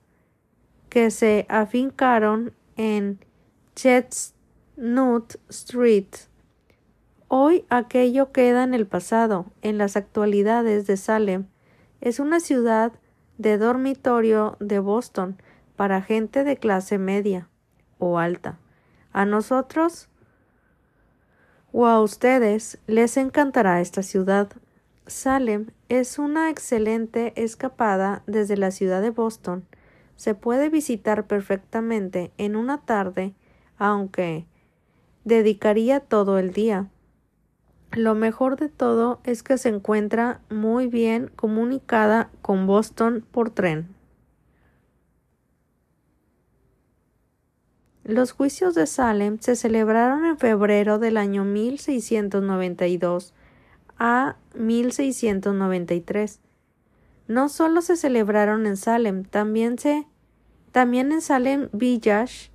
que 0.90 1.10
se 1.10 1.46
afincaron 1.50 2.54
en 2.76 3.20
Chestnut 3.76 5.36
Street. 5.50 6.08
Hoy 7.28 7.66
aquello 7.70 8.32
queda 8.32 8.64
en 8.64 8.74
el 8.74 8.86
pasado. 8.86 9.46
En 9.62 9.78
las 9.78 9.96
actualidades 9.96 10.86
de 10.86 10.98
Salem 10.98 11.46
es 12.02 12.20
una 12.20 12.40
ciudad 12.40 12.92
de 13.38 13.58
dormitorio 13.58 14.58
de 14.60 14.80
Boston 14.80 15.38
para 15.76 16.02
gente 16.02 16.44
de 16.44 16.58
clase 16.58 16.98
media 16.98 17.48
o 17.98 18.20
alta. 18.20 18.60
A 19.14 19.26
nosotros 19.26 20.10
o 21.74 21.86
a 21.86 22.02
ustedes 22.02 22.78
les 22.88 23.18
encantará 23.18 23.82
esta 23.82 24.04
ciudad. 24.04 24.50
Salem 25.08 25.68
es 25.90 26.20
una 26.20 26.50
excelente 26.50 27.34
escapada 27.36 28.24
desde 28.28 28.58
la 28.58 28.72
ciudad 28.72 29.02
de 29.02 29.10
Boston. 29.10 29.66
Se 30.16 30.36
puede 30.36 30.70
visitar 30.70 31.28
perfectamente 31.28 32.32
en 32.38 32.56
una 32.56 32.80
tarde, 32.82 33.34
aunque 33.78 34.46
dedicaría 35.24 36.00
todo 36.00 36.38
el 36.38 36.54
día. 36.54 36.90
Lo 37.92 38.16
mejor 38.16 38.58
de 38.58 38.70
todo 38.70 39.20
es 39.24 39.44
que 39.44 39.58
se 39.58 39.70
encuentra 39.70 40.42
muy 40.50 40.88
bien 40.88 41.32
comunicada 41.36 42.30
con 42.42 42.68
Boston 42.68 43.26
por 43.32 43.50
tren. 43.50 44.01
Los 48.04 48.32
juicios 48.32 48.74
de 48.74 48.88
Salem 48.88 49.38
se 49.40 49.56
celebraron 49.56 50.26
en 50.26 50.38
febrero 50.38 50.98
del 50.98 51.18
año 51.18 51.44
1692 51.44 53.34
a 54.00 54.38
1693. 54.56 56.40
No 57.28 57.48
solo 57.48 57.82
se 57.82 57.96
celebraron 57.96 58.66
en 58.66 58.76
Salem, 58.76 59.24
también 59.24 59.78
se 59.78 60.08
también 60.72 61.12
en 61.12 61.22
Salem 61.22 61.70
Village 61.74 62.50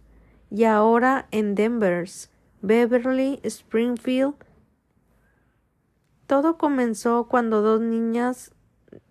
y 0.51 0.65
ahora 0.65 1.27
en 1.31 1.55
Denvers, 1.55 2.31
Beverly, 2.63 3.41
Springfield. 3.43 4.35
Todo 6.27 6.59
comenzó 6.59 7.29
cuando 7.29 7.63
dos 7.63 7.81
niñas, 7.81 8.53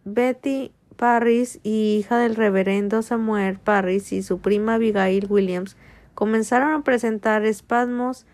Betty 0.04 0.74
Parris 0.96 1.60
y 1.64 1.98
hija 2.00 2.18
del 2.18 2.36
reverendo 2.36 3.02
Samuel 3.02 3.60
Parris 3.60 4.12
y 4.12 4.24
su 4.24 4.40
prima 4.40 4.76
Abigail 4.76 5.28
Williams, 5.30 5.78
comenzaron 6.16 6.74
a 6.74 6.84
presentar 6.84 7.46
espasmos, 7.46 8.26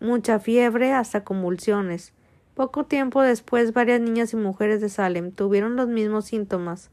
mucha 0.00 0.38
fiebre 0.38 0.92
hasta 0.92 1.24
convulsiones. 1.24 2.12
Poco 2.54 2.84
tiempo 2.84 3.22
después 3.22 3.72
varias 3.72 4.00
niñas 4.00 4.34
y 4.34 4.36
mujeres 4.36 4.80
de 4.82 4.90
Salem 4.90 5.32
tuvieron 5.32 5.76
los 5.76 5.88
mismos 5.88 6.26
síntomas. 6.26 6.90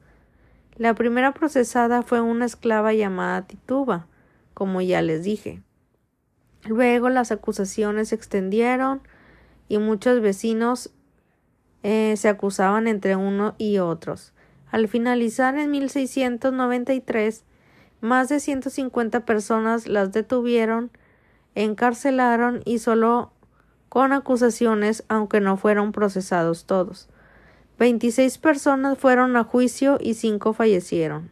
La 0.77 0.93
primera 0.93 1.33
procesada 1.33 2.03
fue 2.03 2.21
una 2.21 2.45
esclava 2.45 2.93
llamada 2.93 3.45
Tituba, 3.45 4.07
como 4.53 4.79
ya 4.79 5.01
les 5.01 5.25
dije. 5.25 5.61
Luego 6.65 7.09
las 7.09 7.31
acusaciones 7.31 8.09
se 8.09 8.15
extendieron 8.15 9.01
y 9.67 9.77
muchos 9.77 10.21
vecinos 10.21 10.91
eh, 11.83 12.15
se 12.17 12.29
acusaban 12.29 12.87
entre 12.87 13.15
uno 13.15 13.55
y 13.57 13.79
otros. 13.79 14.33
Al 14.71 14.87
finalizar 14.87 15.57
en 15.57 15.71
1693, 15.71 17.43
más 18.01 18.29
de 18.29 18.39
150 18.39 19.25
personas 19.25 19.88
las 19.88 20.12
detuvieron, 20.12 20.91
encarcelaron 21.55 22.62
y 22.65 22.79
solo 22.79 23.31
con 23.89 24.13
acusaciones, 24.13 25.03
aunque 25.07 25.41
no 25.41 25.57
fueron 25.57 25.91
procesados 25.91 26.65
todos. 26.65 27.09
26 27.79 28.38
personas 28.38 28.97
fueron 28.97 29.35
a 29.35 29.43
juicio 29.43 29.97
y 29.99 30.13
cinco 30.13 30.53
fallecieron. 30.53 31.31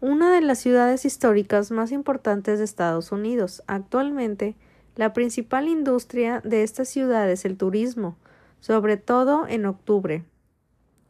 Una 0.00 0.34
de 0.34 0.40
las 0.40 0.58
ciudades 0.58 1.04
históricas 1.04 1.70
más 1.70 1.92
importantes 1.92 2.58
de 2.58 2.64
Estados 2.64 3.12
Unidos. 3.12 3.62
Actualmente, 3.68 4.56
la 4.96 5.12
principal 5.12 5.68
industria 5.68 6.40
de 6.40 6.64
esta 6.64 6.84
ciudad 6.84 7.30
es 7.30 7.44
el 7.44 7.56
turismo, 7.56 8.16
sobre 8.62 8.96
todo 8.96 9.48
en 9.48 9.66
octubre, 9.66 10.24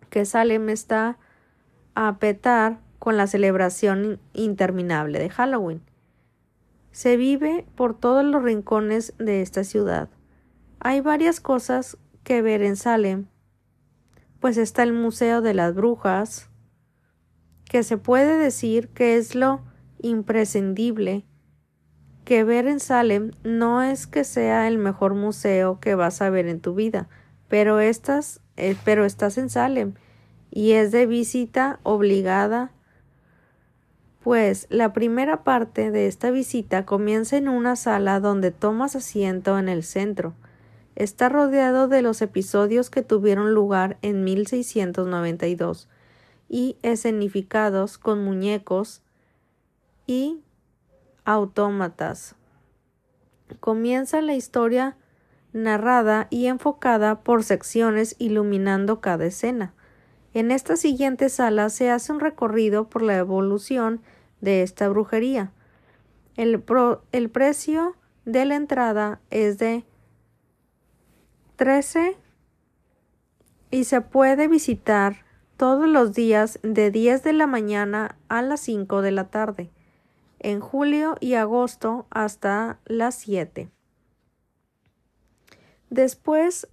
que 0.09 0.25
Salem 0.25 0.71
está 0.71 1.19
a 1.95 2.17
petar 2.19 2.81
con 2.99 3.19
la 3.19 3.27
celebración 3.27 4.19
interminable 4.33 5.19
de 5.19 5.29
Halloween. 5.29 5.83
Se 6.93 7.19
vive 7.19 7.67
por 7.75 7.95
todos 7.95 8.25
los 8.25 8.43
rincones 8.43 9.13
de 9.19 9.43
esta 9.43 9.65
ciudad. 9.65 10.09
Hay 10.81 11.03
varias 11.03 11.41
cosas 11.41 11.99
que 12.25 12.41
ver 12.41 12.63
en 12.63 12.77
Salem, 12.77 13.27
pues 14.41 14.57
está 14.57 14.83
el 14.83 14.95
Museo 14.95 15.43
de 15.43 15.53
las 15.53 15.75
Brujas, 15.75 16.49
que 17.67 17.83
se 17.83 17.99
puede 17.99 18.39
decir 18.39 18.89
que 18.89 19.17
es 19.17 19.35
lo 19.35 19.61
imprescindible 20.01 21.27
que 22.25 22.45
ver 22.45 22.67
en 22.67 22.81
Salem 22.81 23.33
no 23.43 23.83
es 23.83 24.07
que 24.07 24.25
sea 24.25 24.69
el 24.69 24.79
mejor 24.79 25.15
museo 25.15 25.81
que 25.81 25.95
vas 25.95 26.23
a 26.23 26.31
ver 26.31 26.47
en 26.47 26.61
tu 26.61 26.75
vida, 26.75 27.09
pero 27.53 27.81
estás, 27.81 28.41
eh, 28.57 28.77
pero 28.83 29.05
estás 29.05 29.37
en 29.37 29.51
Salem 29.51 29.93
y 30.51 30.73
es 30.73 30.91
de 30.91 31.05
visita 31.05 31.81
obligada. 31.83 32.71
Pues 34.23 34.67
la 34.71 34.95
primera 34.95 35.45
parte 35.45 35.91
de 35.91 36.07
esta 36.07 36.31
visita 36.31 36.87
comienza 36.87 37.37
en 37.37 37.51
una 37.51 37.77
sala 37.77 38.21
donde 38.21 38.53
tomas 38.53 38.97
asiento 38.97 39.59
en 39.59 39.69
el 39.69 39.83
centro. 39.83 40.33
Está 40.97 41.29
rodeado 41.29 41.89
de 41.89 42.01
los 42.01 42.23
episodios 42.23 42.89
que 42.89 43.03
tuvieron 43.03 43.53
lugar 43.53 43.99
en 44.01 44.25
1692 44.25 45.91
y 46.49 46.79
escenificados 46.81 47.99
con 47.99 48.25
muñecos 48.25 49.03
y 50.07 50.41
autómatas. 51.27 52.35
Comienza 53.61 54.23
la 54.23 54.35
historia 54.35 54.97
narrada 55.53 56.27
y 56.31 56.47
enfocada 56.47 57.21
por 57.21 57.45
secciones 57.45 58.17
iluminando 58.19 59.01
cada 59.01 59.27
escena. 59.27 59.75
En 60.35 60.51
esta 60.51 60.77
siguiente 60.77 61.29
sala 61.29 61.69
se 61.69 61.91
hace 61.91 62.13
un 62.13 62.21
recorrido 62.21 62.89
por 62.89 63.03
la 63.03 63.17
evolución 63.17 64.01
de 64.41 64.63
esta 64.63 64.89
brujería. 64.89 65.53
El, 66.37 66.63
precio 67.31 67.97
de 68.25 68.45
la 68.47 68.57
entrada 68.57 69.21
es 69.31 69.59
de 69.59 69.85
13 71.57 72.17
y 73.71 73.85
se 73.85 74.01
puede 74.01 74.49
visitar 74.49 75.25
todos 75.59 75.87
los 75.87 76.15
días 76.15 76.59
de 76.63 76.91
10 76.91 77.23
de 77.23 77.33
la 77.35 77.47
mañana 77.47 78.17
a 78.29 78.41
las 78.41 78.61
5 78.61 79.03
de 79.03 79.13
la 79.13 79.29
tarde, 79.29 79.71
en 80.39 80.61
julio 80.61 81.17
y 81.21 81.35
agosto 81.35 82.07
hasta 82.11 82.81
las 82.87 83.15
7. 83.17 83.71
Después 85.93 86.69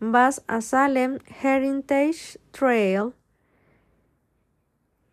vas 0.00 0.44
a 0.46 0.60
Salem 0.60 1.18
Heritage 1.42 2.38
Trail, 2.50 3.14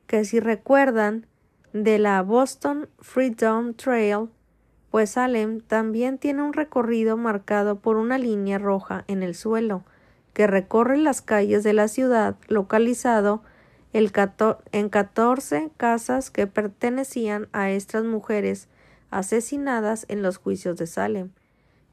que 0.05 0.25
si 0.25 0.41
recuerdan 0.41 1.27
de 1.71 1.97
la 1.97 2.21
Boston 2.23 2.89
Freedom 2.99 3.73
Trail, 3.73 4.27
pues 4.91 5.11
Salem 5.11 5.61
también 5.61 6.17
tiene 6.17 6.43
un 6.43 6.51
recorrido 6.51 7.15
marcado 7.15 7.79
por 7.79 7.95
una 7.95 8.17
línea 8.17 8.57
roja 8.57 9.05
en 9.07 9.23
el 9.23 9.33
suelo 9.33 9.85
que 10.33 10.45
recorre 10.45 10.97
las 10.97 11.21
calles 11.21 11.63
de 11.63 11.71
la 11.71 11.87
ciudad, 11.87 12.35
localizado 12.49 13.43
en 13.93 14.89
14 14.89 15.69
casas 15.77 16.31
que 16.31 16.47
pertenecían 16.47 17.47
a 17.53 17.69
estas 17.69 18.03
mujeres 18.03 18.67
asesinadas 19.09 20.05
en 20.09 20.21
los 20.21 20.35
juicios 20.35 20.75
de 20.75 20.85
Salem. 20.85 21.29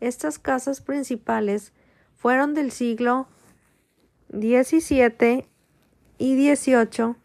Estas 0.01 0.39
casas 0.39 0.81
principales 0.81 1.73
fueron 2.17 2.55
del 2.55 2.71
siglo 2.71 3.29
XVII 4.31 5.47
y 6.19 6.55
XVIII 6.55 7.17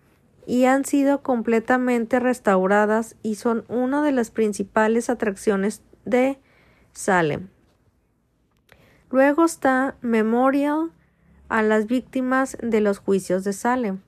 y 0.45 0.65
han 0.65 0.84
sido 0.84 1.21
completamente 1.21 2.19
restauradas 2.19 3.15
y 3.21 3.36
son 3.36 3.65
una 3.67 4.03
de 4.03 4.12
las 4.12 4.32
principales 4.32 5.10
atracciones 5.10 5.84
de 6.05 6.39
Salem. 6.91 7.49
Luego 9.12 9.45
está 9.45 9.95
Memorial 10.01 10.91
a 11.49 11.62
las 11.62 11.88
víctimas 11.88 12.58
de 12.62 12.82
los 12.82 12.99
juicios 12.99 13.43
de 13.43 13.53
Salem. 13.53 14.01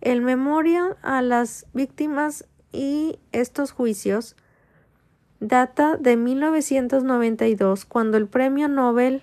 El 0.00 0.22
Memorial 0.22 0.96
a 1.02 1.22
las 1.22 1.66
víctimas 1.72 2.46
y 2.72 3.18
estos 3.32 3.72
juicios 3.72 4.36
data 5.40 5.96
de 5.96 6.16
1992 6.16 7.84
cuando 7.84 8.16
el 8.16 8.26
premio 8.26 8.68
Nobel 8.68 9.22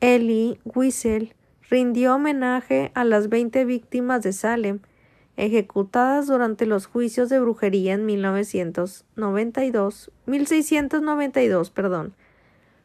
Elie 0.00 0.58
Wiesel 0.64 1.34
rindió 1.68 2.14
homenaje 2.14 2.90
a 2.94 3.04
las 3.04 3.28
20 3.28 3.64
víctimas 3.64 4.22
de 4.22 4.32
Salem 4.32 4.80
ejecutadas 5.36 6.26
durante 6.26 6.66
los 6.66 6.86
juicios 6.86 7.28
de 7.28 7.38
brujería 7.40 7.94
en 7.94 8.06
1992, 8.06 10.10
1692, 10.26 11.70
perdón. 11.70 12.14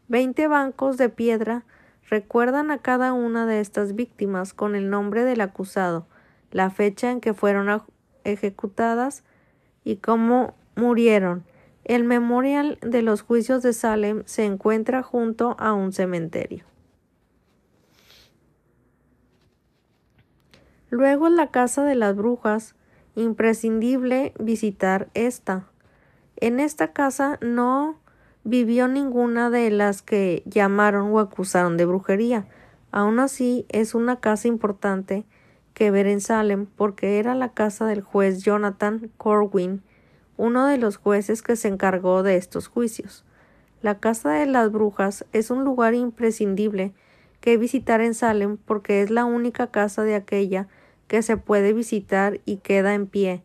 Veinte 0.08 0.48
bancos 0.48 0.98
de 0.98 1.10
piedra 1.10 1.66
recuerdan 2.10 2.72
a 2.72 2.78
cada 2.78 3.12
una 3.14 3.46
de 3.46 3.60
estas 3.60 3.96
víctimas 3.96 4.54
con 4.54 4.76
el 4.76 4.90
nombre 4.90 5.26
del 5.26 5.42
acusado, 5.42 6.08
la 6.52 6.70
fecha 6.70 7.12
en 7.12 7.20
que 7.20 7.34
fueron 7.34 7.84
ejecutadas 8.24 9.26
y 9.84 9.98
cómo 9.98 10.56
murieron. 10.76 11.44
El 11.88 12.04
memorial 12.04 12.80
de 12.82 13.02
los 13.02 13.22
juicios 13.22 13.64
de 13.64 13.72
Salem 13.72 14.24
se 14.26 14.44
encuentra 14.44 15.04
junto 15.04 15.56
a 15.58 15.72
un 15.72 15.94
cementerio. 15.94 16.66
Luego 20.90 21.30
la 21.30 21.50
casa 21.50 21.86
de 21.86 21.96
las 21.96 22.14
brujas, 22.14 22.76
imprescindible 23.16 24.34
visitar 24.38 25.08
esta. 25.14 25.70
En 26.36 26.60
esta 26.60 26.92
casa 26.92 27.40
no 27.42 27.98
vivió 28.44 28.90
ninguna 28.90 29.50
de 29.50 29.72
las 29.72 30.02
que 30.02 30.44
llamaron 30.46 31.14
o 31.14 31.20
acusaron 31.20 31.78
de 31.78 31.86
brujería. 31.86 32.48
Aún 32.92 33.18
así, 33.22 33.66
es 33.70 33.96
una 33.96 34.20
casa 34.20 34.50
importante 34.50 35.26
que 35.74 35.90
ver 35.90 36.08
en 36.08 36.20
Salem 36.20 36.66
porque 36.66 37.18
era 37.18 37.34
la 37.34 37.54
casa 37.54 37.86
del 37.86 38.02
juez 38.02 38.44
Jonathan 38.44 39.10
Corwin, 39.16 39.84
uno 40.38 40.66
de 40.68 40.78
los 40.78 40.98
jueces 40.98 41.42
que 41.42 41.56
se 41.56 41.68
encargó 41.68 42.24
de 42.24 42.38
estos 42.38 42.68
juicios. 42.68 43.26
La 43.82 44.00
Casa 44.00 44.32
de 44.32 44.46
las 44.46 44.72
Brujas 44.72 45.26
es 45.34 45.52
un 45.52 45.64
lugar 45.64 45.94
imprescindible 45.94 46.94
que 47.42 47.58
visitar 47.58 48.02
en 48.02 48.14
Salem 48.14 48.58
porque 48.58 49.02
es 49.02 49.10
la 49.10 49.26
única 49.26 49.68
casa 49.68 50.04
de 50.04 50.16
aquella 50.16 50.68
que 51.08 51.22
se 51.22 51.38
puede 51.38 51.74
visitar 51.74 52.42
y 52.46 52.58
queda 52.58 52.94
en 52.94 53.08
pie. 53.08 53.44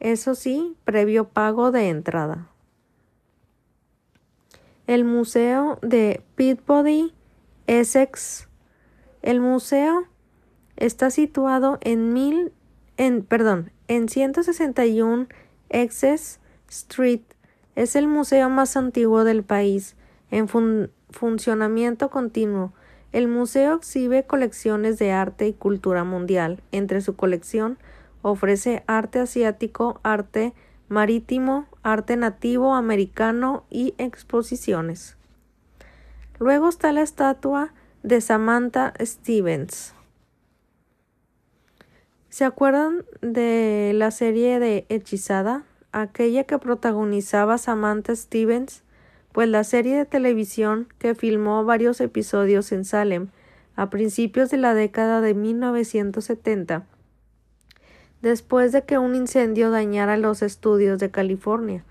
Eso 0.00 0.34
sí, 0.34 0.76
previo 0.84 1.28
pago 1.28 1.70
de 1.70 1.88
entrada. 1.88 2.48
El 4.86 5.04
Museo 5.04 5.78
de 5.80 6.22
Peabody, 6.34 7.14
Essex. 7.66 8.48
El 9.22 9.40
museo 9.40 10.08
está 10.76 11.10
situado 11.10 11.78
en 11.80 12.12
mil, 12.12 12.52
en, 12.96 13.22
perdón, 13.22 13.70
en 13.96 14.08
161 14.08 15.26
Essex 15.68 16.40
Street. 16.70 17.20
Es 17.76 17.94
el 17.94 18.08
museo 18.08 18.48
más 18.48 18.78
antiguo 18.78 19.22
del 19.24 19.42
país, 19.42 19.96
en 20.30 20.48
funcionamiento 21.10 22.08
continuo. 22.08 22.72
El 23.12 23.28
museo 23.28 23.74
exhibe 23.74 24.24
colecciones 24.24 24.98
de 24.98 25.12
arte 25.12 25.46
y 25.46 25.52
cultura 25.52 26.04
mundial. 26.04 26.62
Entre 26.72 27.02
su 27.02 27.16
colección 27.16 27.76
ofrece 28.22 28.82
arte 28.86 29.18
asiático, 29.18 30.00
arte 30.02 30.54
marítimo, 30.88 31.66
arte 31.82 32.16
nativo 32.16 32.74
americano 32.74 33.64
y 33.68 33.94
exposiciones. 33.98 35.18
Luego 36.38 36.70
está 36.70 36.92
la 36.92 37.02
estatua 37.02 37.74
de 38.02 38.22
Samantha 38.22 38.94
Stevens. 39.02 39.94
¿Se 42.32 42.46
acuerdan 42.46 43.04
de 43.20 43.92
la 43.94 44.10
serie 44.10 44.58
de 44.58 44.86
Hechizada? 44.88 45.64
Aquella 45.92 46.44
que 46.44 46.58
protagonizaba 46.58 47.58
Samantha 47.58 48.16
Stevens, 48.16 48.84
pues 49.32 49.50
la 49.50 49.64
serie 49.64 49.98
de 49.98 50.06
televisión 50.06 50.88
que 50.98 51.14
filmó 51.14 51.62
varios 51.66 52.00
episodios 52.00 52.72
en 52.72 52.86
Salem 52.86 53.28
a 53.76 53.90
principios 53.90 54.48
de 54.48 54.56
la 54.56 54.72
década 54.72 55.20
de 55.20 55.34
1970, 55.34 56.86
después 58.22 58.72
de 58.72 58.84
que 58.84 58.96
un 58.96 59.14
incendio 59.14 59.70
dañara 59.70 60.16
los 60.16 60.40
estudios 60.40 60.98
de 61.00 61.10
California. 61.10 61.84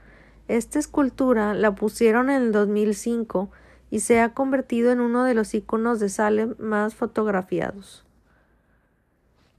Esta 0.48 0.80
escultura 0.80 1.54
la 1.54 1.76
pusieron 1.76 2.32
en 2.32 2.42
el 2.42 2.52
2005 2.52 3.52
y 3.92 4.00
se 4.00 4.20
ha 4.20 4.34
convertido 4.34 4.92
en 4.92 5.02
uno 5.02 5.24
de 5.24 5.36
los 5.36 5.54
iconos 5.54 6.00
de 6.00 6.10
Salem 6.10 6.56
más 6.58 6.96
fotografiados. 6.96 8.06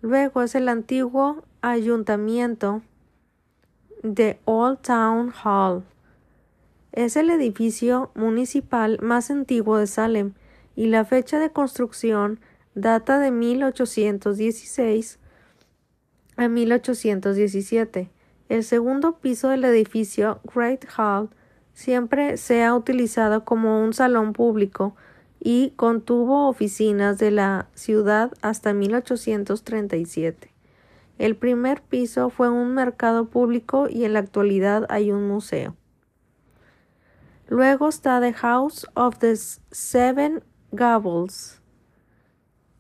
Luego 0.02 0.42
es 0.42 0.56
el 0.56 0.68
antiguo 0.68 1.44
ayuntamiento 1.60 2.82
de 4.02 4.40
Old 4.46 4.80
Town 4.80 5.32
Hall. 5.44 5.84
Es 6.90 7.14
el 7.14 7.30
edificio 7.30 8.10
municipal 8.16 8.98
más 9.00 9.30
antiguo 9.30 9.78
de 9.78 9.86
Salem 9.86 10.32
y 10.74 10.86
la 10.86 11.04
fecha 11.04 11.38
de 11.38 11.52
construcción 11.52 12.40
data 12.74 13.20
de 13.20 13.30
1816 13.30 15.20
a 16.36 16.48
1817. 16.48 18.10
El 18.48 18.64
segundo 18.64 19.20
piso 19.20 19.50
del 19.50 19.64
edificio 19.64 20.40
Great 20.52 20.84
Hall 20.96 21.30
siempre 21.74 22.38
se 22.38 22.64
ha 22.64 22.74
utilizado 22.74 23.44
como 23.44 23.80
un 23.84 23.92
salón 23.92 24.32
público 24.32 24.96
y 25.44 25.70
contuvo 25.70 26.48
oficinas 26.48 27.18
de 27.18 27.33
la 27.33 27.66
ciudad 27.74 28.33
hasta 28.42 28.72
1837. 28.72 30.52
El 31.18 31.37
primer 31.37 31.83
piso 31.83 32.31
fue 32.31 32.48
un 32.48 32.74
mercado 32.74 33.26
público 33.26 33.88
y 33.88 34.05
en 34.05 34.12
la 34.12 34.20
actualidad 34.20 34.87
hay 34.88 35.11
un 35.11 35.26
museo. 35.26 35.74
Luego 37.48 37.88
está 37.88 38.20
The 38.20 38.33
House 38.35 38.87
of 38.94 39.18
the 39.18 39.35
Seven 39.37 40.44
Gables. 40.70 41.61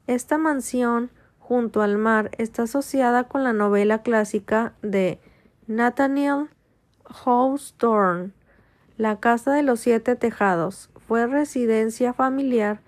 Esta 0.06 0.38
mansión 0.38 1.10
junto 1.40 1.82
al 1.82 1.98
mar 1.98 2.30
está 2.38 2.62
asociada 2.62 3.24
con 3.24 3.42
la 3.42 3.52
novela 3.52 4.02
clásica 4.02 4.74
de 4.82 5.20
Nathaniel 5.66 6.48
Hawthorne, 7.04 8.30
La 8.96 9.18
Casa 9.18 9.52
de 9.52 9.64
los 9.64 9.80
Siete 9.80 10.14
Tejados, 10.14 10.90
fue 11.06 11.26
residencia 11.26 12.12
familiar 12.12 12.80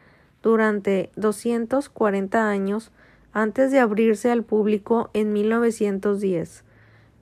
durante 0.42 1.11
240 1.16 2.48
años 2.48 2.92
antes 3.33 3.72
de 3.72 3.81
abrirse 3.81 4.31
al 4.31 4.44
público 4.44 5.11
en 5.12 5.33
1910. 5.33 6.64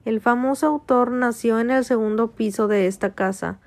El 0.05 0.21
famoso 0.21 0.67
autor 0.67 1.13
nació 1.13 1.61
en 1.61 1.71
el 1.71 1.85
segundo 1.85 2.33
piso 2.33 2.69
de 2.69 2.87
esta 2.87 3.15
casa, 3.15 3.59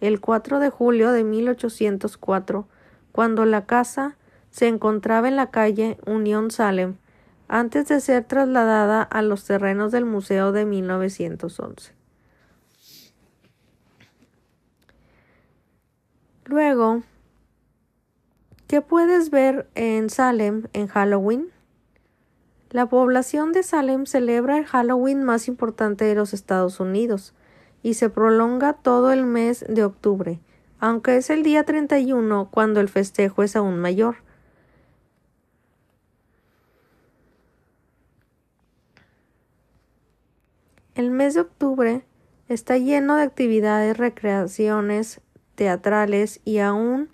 el 0.00 0.20
4 0.20 0.58
de 0.58 0.70
julio 0.70 1.12
de 1.12 1.22
1804, 1.22 2.66
cuando 3.12 3.44
la 3.44 3.66
casa 3.66 4.16
se 4.50 4.68
encontraba 4.68 5.28
en 5.28 5.36
la 5.36 5.50
calle 5.50 5.98
Unión 6.06 6.50
Salem, 6.50 6.96
antes 7.46 7.88
de 7.88 8.00
ser 8.00 8.24
trasladada 8.24 9.02
a 9.02 9.22
los 9.22 9.44
terrenos 9.44 9.92
del 9.92 10.06
museo 10.06 10.52
de 10.52 10.64
1911. 10.64 12.01
Luego, 16.44 17.02
¿qué 18.66 18.80
puedes 18.80 19.30
ver 19.30 19.68
en 19.76 20.10
Salem 20.10 20.64
en 20.72 20.88
Halloween? 20.88 21.50
La 22.70 22.86
población 22.86 23.52
de 23.52 23.62
Salem 23.62 24.06
celebra 24.06 24.58
el 24.58 24.66
Halloween 24.66 25.22
más 25.22 25.46
importante 25.46 26.04
de 26.04 26.16
los 26.16 26.34
Estados 26.34 26.80
Unidos 26.80 27.32
y 27.84 27.94
se 27.94 28.10
prolonga 28.10 28.72
todo 28.72 29.12
el 29.12 29.24
mes 29.24 29.64
de 29.68 29.84
octubre, 29.84 30.40
aunque 30.80 31.16
es 31.16 31.30
el 31.30 31.44
día 31.44 31.62
31 31.64 32.48
cuando 32.50 32.80
el 32.80 32.88
festejo 32.88 33.44
es 33.44 33.54
aún 33.54 33.78
mayor. 33.78 34.16
El 40.96 41.10
mes 41.10 41.34
de 41.34 41.40
octubre 41.40 42.04
está 42.48 42.76
lleno 42.78 43.16
de 43.16 43.22
actividades, 43.22 43.96
recreaciones, 43.96 45.21
teatrales 45.54 46.40
y 46.44 46.58
aún 46.58 47.10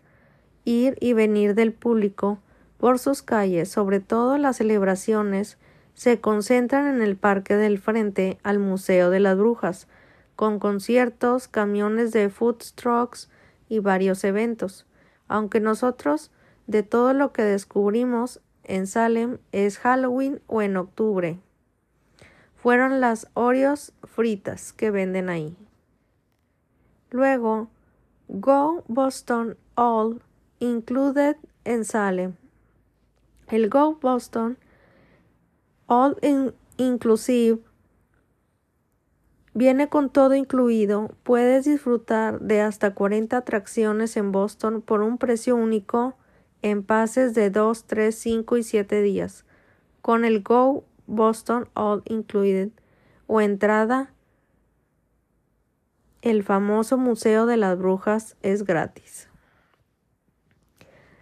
ir 0.64 0.96
y 1.00 1.12
venir 1.12 1.54
del 1.54 1.72
público 1.72 2.38
por 2.78 2.98
sus 2.98 3.22
calles, 3.22 3.68
sobre 3.68 4.00
todo 4.00 4.38
las 4.38 4.58
celebraciones, 4.58 5.58
se 5.94 6.20
concentran 6.20 6.86
en 6.86 7.02
el 7.02 7.16
parque 7.16 7.56
del 7.56 7.78
frente 7.78 8.38
al 8.44 8.58
Museo 8.58 9.10
de 9.10 9.18
las 9.18 9.36
Brujas, 9.36 9.88
con 10.36 10.60
conciertos, 10.60 11.48
camiones 11.48 12.12
de 12.12 12.28
food 12.28 12.62
trucks 12.76 13.28
y 13.68 13.80
varios 13.80 14.22
eventos. 14.22 14.86
Aunque 15.26 15.58
nosotros, 15.58 16.30
de 16.68 16.84
todo 16.84 17.14
lo 17.14 17.32
que 17.32 17.42
descubrimos 17.42 18.40
en 18.62 18.86
Salem, 18.86 19.38
es 19.50 19.78
Halloween 19.78 20.40
o 20.46 20.62
en 20.62 20.76
octubre. 20.76 21.40
Fueron 22.54 23.00
las 23.00 23.28
Oreos 23.34 23.92
fritas 24.04 24.72
que 24.72 24.92
venden 24.92 25.28
ahí. 25.28 25.56
Luego, 27.10 27.68
Go 28.28 28.84
Boston 28.88 29.56
All 29.74 30.22
Included 30.60 31.36
en 31.64 31.84
Salem. 31.84 32.34
El 33.48 33.70
Go 33.70 33.98
Boston 34.02 34.58
All 35.86 36.16
Inclusive 36.76 37.60
viene 39.54 39.88
con 39.88 40.10
todo 40.10 40.34
incluido. 40.34 41.10
Puedes 41.22 41.64
disfrutar 41.64 42.40
de 42.40 42.60
hasta 42.60 42.94
40 42.94 43.38
atracciones 43.38 44.16
en 44.18 44.30
Boston 44.30 44.82
por 44.82 45.00
un 45.00 45.16
precio 45.16 45.56
único 45.56 46.14
en 46.60 46.82
pases 46.82 47.34
de 47.34 47.48
2, 47.48 47.86
3, 47.86 48.14
5 48.14 48.56
y 48.58 48.62
7 48.62 49.00
días. 49.00 49.46
Con 50.02 50.26
el 50.26 50.42
Go 50.42 50.84
Boston 51.06 51.68
All 51.72 52.02
Included 52.04 52.70
o 53.26 53.40
entrada 53.40 54.12
el 56.22 56.42
famoso 56.42 56.98
Museo 56.98 57.46
de 57.46 57.56
las 57.56 57.78
Brujas 57.78 58.36
es 58.42 58.64
gratis. 58.64 59.28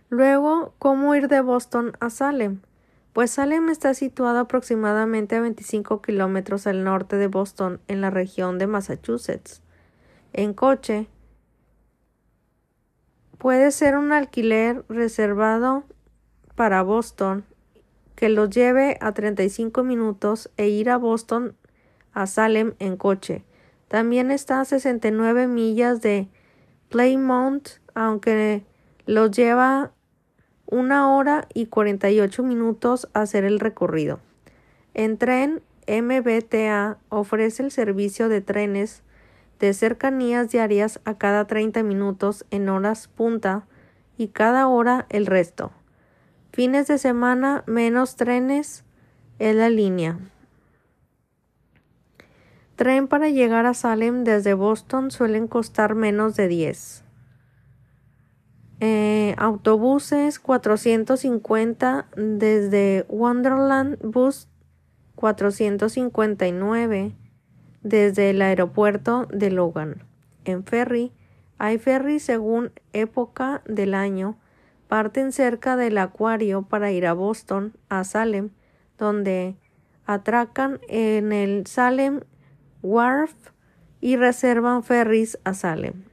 Luego, 0.08 0.74
¿cómo 0.78 1.14
ir 1.14 1.28
de 1.28 1.40
Boston 1.40 1.92
a 2.00 2.10
Salem? 2.10 2.60
Pues 3.12 3.32
Salem 3.32 3.68
está 3.70 3.94
situado 3.94 4.38
aproximadamente 4.38 5.36
a 5.36 5.40
25 5.40 6.02
kilómetros 6.02 6.66
al 6.66 6.84
norte 6.84 7.16
de 7.16 7.26
Boston, 7.26 7.80
en 7.88 8.00
la 8.00 8.10
región 8.10 8.58
de 8.58 8.66
Massachusetts. 8.66 9.62
En 10.32 10.54
coche, 10.54 11.08
puede 13.38 13.70
ser 13.70 13.96
un 13.96 14.12
alquiler 14.12 14.84
reservado 14.88 15.84
para 16.54 16.82
Boston 16.82 17.44
que 18.16 18.28
los 18.28 18.50
lleve 18.50 18.96
a 19.00 19.12
35 19.12 19.82
minutos 19.82 20.50
e 20.56 20.68
ir 20.68 20.90
a 20.90 20.96
Boston 20.96 21.56
a 22.12 22.26
Salem 22.26 22.74
en 22.78 22.96
coche. 22.96 23.44
También 23.88 24.30
está 24.30 24.60
a 24.60 24.64
69 24.64 25.46
millas 25.46 26.00
de 26.02 26.28
Plymouth, 26.88 27.80
aunque 27.94 28.64
los 29.06 29.30
lleva 29.30 29.92
una 30.66 31.14
hora 31.14 31.46
y 31.54 31.66
48 31.66 32.42
minutos 32.42 33.08
hacer 33.14 33.44
el 33.44 33.60
recorrido. 33.60 34.20
En 34.94 35.18
tren 35.18 35.62
MBTA 35.86 36.98
ofrece 37.08 37.62
el 37.62 37.70
servicio 37.70 38.28
de 38.28 38.40
trenes 38.40 39.02
de 39.60 39.72
cercanías 39.72 40.50
diarias 40.50 41.00
a 41.04 41.14
cada 41.14 41.46
30 41.46 41.82
minutos 41.82 42.44
en 42.50 42.68
horas 42.68 43.08
punta 43.08 43.66
y 44.18 44.28
cada 44.28 44.66
hora 44.66 45.06
el 45.08 45.26
resto. 45.26 45.70
Fines 46.52 46.88
de 46.88 46.98
semana 46.98 47.62
menos 47.66 48.16
trenes 48.16 48.84
en 49.38 49.58
la 49.58 49.68
línea. 49.68 50.18
Tren 52.76 53.08
para 53.08 53.30
llegar 53.30 53.64
a 53.64 53.72
Salem 53.72 54.22
desde 54.22 54.52
Boston 54.52 55.10
suelen 55.10 55.48
costar 55.48 55.94
menos 55.94 56.36
de 56.36 56.46
10. 56.46 57.04
Eh, 58.80 59.34
autobuses 59.38 60.38
450 60.38 62.06
desde 62.14 63.06
Wonderland 63.08 63.96
Bus 64.02 64.48
459 65.14 67.16
desde 67.82 68.30
el 68.30 68.42
aeropuerto 68.42 69.26
de 69.32 69.50
Logan. 69.50 70.04
En 70.44 70.62
ferry 70.62 71.12
hay 71.56 71.78
ferry 71.78 72.20
según 72.20 72.72
época 72.92 73.62
del 73.64 73.94
año. 73.94 74.36
Parten 74.86 75.32
cerca 75.32 75.76
del 75.76 75.96
acuario 75.96 76.62
para 76.62 76.92
ir 76.92 77.06
a 77.06 77.14
Boston, 77.14 77.72
a 77.88 78.04
Salem, 78.04 78.50
donde 78.98 79.56
atracan 80.04 80.78
en 80.88 81.32
el 81.32 81.66
Salem 81.66 82.20
Wharf 82.86 83.34
y 84.00 84.16
reservan 84.16 84.84
ferries 84.84 85.38
a 85.42 85.54
Salem. 85.54 86.04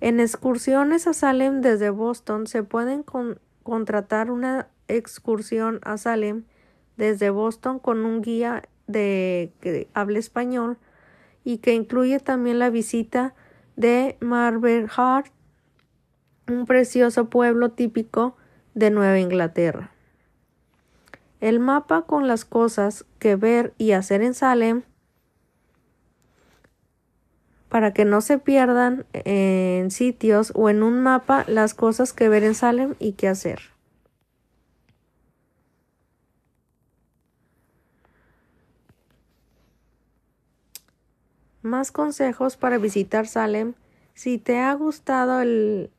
En 0.00 0.18
excursiones 0.18 1.06
a 1.06 1.12
Salem 1.12 1.60
desde 1.60 1.90
Boston 1.90 2.48
se 2.48 2.64
pueden 2.64 3.04
contratar 3.62 4.32
una 4.32 4.68
excursión 4.88 5.78
a 5.84 5.96
Salem 5.98 6.42
desde 6.96 7.30
Boston 7.30 7.78
con 7.78 8.04
un 8.04 8.22
guía 8.22 8.64
que 8.90 9.88
hable 9.94 10.18
español 10.18 10.78
y 11.44 11.58
que 11.58 11.74
incluye 11.74 12.18
también 12.18 12.58
la 12.58 12.68
visita 12.68 13.34
de 13.76 14.18
Heart, 14.20 15.32
un 16.48 16.66
precioso 16.66 17.30
pueblo 17.30 17.70
típico 17.70 18.36
de 18.74 18.90
Nueva 18.90 19.20
Inglaterra. 19.20 19.92
El 21.40 21.60
mapa 21.60 22.02
con 22.02 22.26
las 22.26 22.44
cosas 22.44 23.04
que 23.20 23.36
ver 23.36 23.72
y 23.78 23.92
hacer 23.92 24.22
en 24.22 24.34
Salem 24.34 24.82
para 27.72 27.94
que 27.94 28.04
no 28.04 28.20
se 28.20 28.36
pierdan 28.36 29.06
en 29.14 29.90
sitios 29.90 30.52
o 30.54 30.68
en 30.68 30.82
un 30.82 31.00
mapa 31.00 31.46
las 31.48 31.72
cosas 31.72 32.12
que 32.12 32.28
ver 32.28 32.44
en 32.44 32.54
Salem 32.54 32.96
y 32.98 33.12
qué 33.12 33.28
hacer. 33.28 33.60
Más 41.62 41.92
consejos 41.92 42.58
para 42.58 42.76
visitar 42.76 43.26
Salem. 43.26 43.72
Si 44.12 44.36
te 44.36 44.58
ha 44.58 44.74
gustado 44.74 45.40
el 45.40 45.90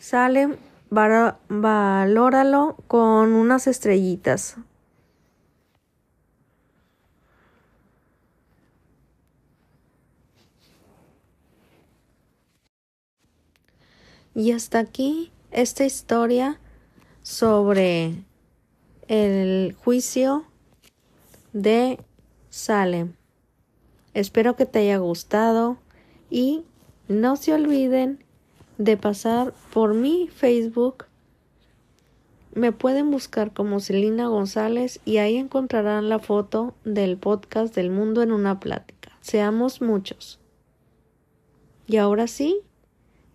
Salem, 0.00 0.56
valóralo 0.90 2.74
con 2.88 3.34
unas 3.34 3.68
estrellitas. 3.68 4.56
Y 14.34 14.52
hasta 14.52 14.78
aquí 14.78 15.32
esta 15.50 15.84
historia 15.84 16.60
sobre 17.22 18.24
el 19.08 19.74
juicio 19.84 20.44
de 21.52 21.98
Salem. 22.48 23.14
Espero 24.14 24.56
que 24.56 24.66
te 24.66 24.80
haya 24.80 24.98
gustado 24.98 25.78
y 26.30 26.64
no 27.08 27.36
se 27.36 27.52
olviden 27.52 28.24
de 28.78 28.96
pasar 28.96 29.52
por 29.72 29.94
mi 29.94 30.28
Facebook. 30.28 31.06
Me 32.54 32.72
pueden 32.72 33.10
buscar 33.10 33.52
como 33.52 33.80
Celina 33.80 34.28
González 34.28 35.00
y 35.04 35.18
ahí 35.18 35.36
encontrarán 35.36 36.08
la 36.08 36.18
foto 36.18 36.74
del 36.84 37.16
podcast 37.16 37.74
del 37.74 37.90
mundo 37.90 38.22
en 38.22 38.32
una 38.32 38.58
plática. 38.58 39.10
Seamos 39.20 39.82
muchos. 39.82 40.38
Y 41.86 41.96
ahora 41.96 42.26
sí, 42.26 42.60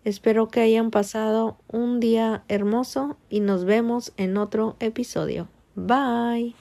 Espero 0.06 0.46
que 0.46 0.60
hayan 0.60 0.92
pasado 0.92 1.58
un 1.66 1.98
día 1.98 2.44
hermoso 2.46 3.16
y 3.28 3.40
nos 3.40 3.64
vemos 3.64 4.12
en 4.16 4.36
otro 4.36 4.76
episodio. 4.78 5.48
Bye. 5.74 6.54